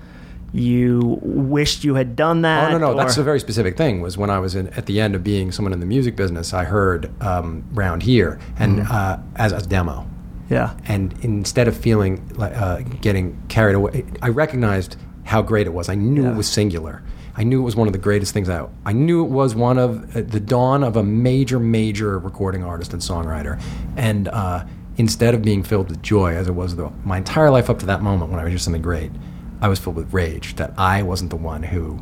[0.53, 4.01] you wished you had done that Oh no, no, that's a very specific thing.
[4.01, 6.55] Was when I was in, at the end of being someone in the music business,
[6.55, 8.93] I heard um, round here and Mm-hmm.
[8.93, 10.07] uh, as a demo.
[10.51, 15.73] yeah and instead of feeling like uh, getting carried away, I recognized how great it
[15.75, 15.89] was.
[15.91, 16.31] I knew Yeah.
[16.33, 17.03] it was singular.
[17.37, 18.73] I knew it was one of the greatest things out.
[18.85, 22.93] I knew it was one of uh, the dawn of a major, major recording artist
[22.95, 23.61] and songwriter.
[23.97, 24.65] And uh,
[24.97, 27.87] instead of being filled with joy, as it was the, my entire life up to
[27.87, 29.13] that moment when I was just something great,
[29.61, 32.01] I was filled with rage that I wasn't the one who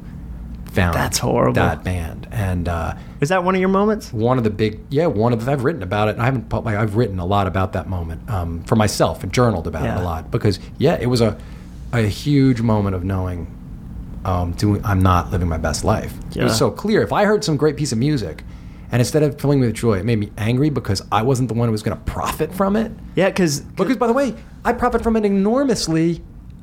[0.76, 1.54] found That's horrible.
[1.54, 2.28] that band.
[2.30, 4.12] And uh, is that one of your moments?
[4.12, 6.18] One of the big yeah one of the I've written about it.
[6.18, 9.66] I haven't like I've written a lot about that moment um, for myself and journaled
[9.66, 11.38] about it a lot because yeah it was a
[11.92, 13.52] a huge moment of knowing
[14.24, 16.14] um, doing I'm not living my best life.
[16.34, 17.02] It was so clear.
[17.02, 18.44] If I heard some great piece of music
[18.92, 21.54] and instead of filling me with joy it made me angry because I wasn't the
[21.54, 22.92] one who was going to profit from it.
[23.14, 24.34] Yeah because because by the way
[24.64, 26.22] I profit from it enormously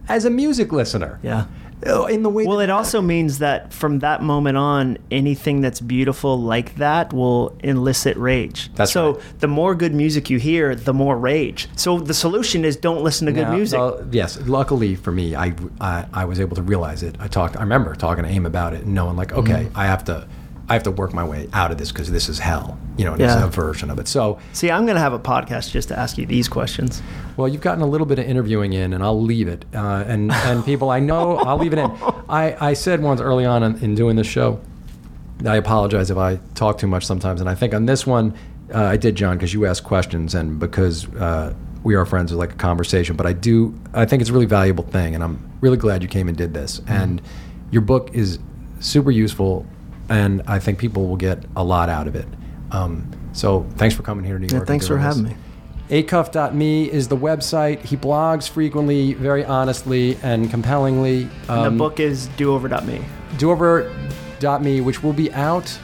[0.10, 1.46] as a music listener yeah
[1.86, 5.82] Uh, in the way well it also means that from that moment on anything that's
[5.82, 9.40] beautiful like that will elicit rage That's so right.
[9.40, 13.26] the more good music you hear the more rage so the solution is don't listen
[13.28, 15.48] to good music well, yes, luckily for me, I,
[15.82, 17.16] I I was able to realize it.
[17.20, 17.58] I talked.
[17.58, 19.84] I remember talking to Aim about it and knowing like, okay, Mm-hmm.
[19.84, 20.16] I have to,
[20.70, 22.78] I have to work my way out of this because this is hell.
[22.98, 23.36] You know, and Yeah.
[23.36, 24.08] it's a version of it.
[24.08, 27.02] So, See, I'm going to have a podcast just to ask you these questions.
[27.36, 29.66] well, you've gotten a little bit of interviewing in, and I'll leave it.
[29.74, 31.92] Uh, and and people, I know, I'll leave it in.
[32.30, 34.60] I I said once early on in, in doing this show,
[35.46, 38.34] I apologize if I talk too much sometimes, and I think on this one,
[38.74, 41.54] uh, I did, Jon, because you asked questions and because uh,
[41.84, 43.18] we are friends, with like a conversation.
[43.18, 46.08] But I do, I think it's a really valuable thing, and I'm really glad you
[46.08, 46.80] came and did this.
[46.80, 46.94] Mm-hmm.
[46.94, 47.22] And
[47.72, 48.40] your book is
[48.80, 49.66] super useful,
[50.10, 52.28] and I think people will get a lot out of it.
[52.72, 54.62] Um, so thanks for coming here to New York.
[54.64, 55.36] Yeah, thanks for doing having me.
[55.90, 57.80] Acuff.me is the website.
[57.82, 61.24] He blogs frequently, very honestly and compellingly.
[61.48, 63.02] And Um, the book is doover.me.
[63.38, 65.78] Doover.me, which will be out.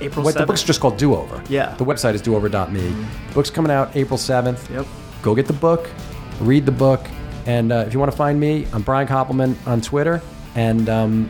[0.00, 0.46] April What the 7th.
[0.46, 1.42] book's just called Do Over.
[1.48, 1.74] Yeah.
[1.74, 2.94] The website is doover.me.
[3.34, 4.70] Book's coming out April 7th.
[4.70, 4.86] Yep.
[5.22, 5.90] Go get the book,
[6.40, 7.04] read the book,
[7.46, 10.22] and uh, if you want to find me, I'm Brian Koppelman on Twitter
[10.54, 11.28] and um,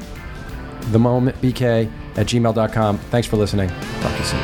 [0.93, 2.99] the moment bk at gmail.com.
[2.99, 3.69] Thanks for listening.
[3.69, 4.41] Talk to you soon.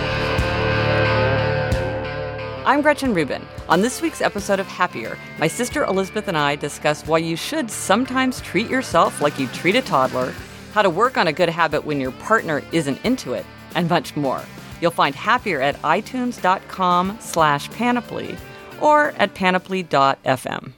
[2.66, 3.47] I'm Gretchen Rubin.
[3.68, 7.70] On this week's episode of Happier, my sister Elizabeth and I discuss why you should
[7.70, 10.32] sometimes treat yourself like you treat a toddler,
[10.72, 14.16] how to work on a good habit when your partner isn't into it, and much
[14.16, 14.40] more.
[14.80, 18.36] You'll find Happier at itunes.com slash panoply
[18.80, 20.72] or at panoply.fm.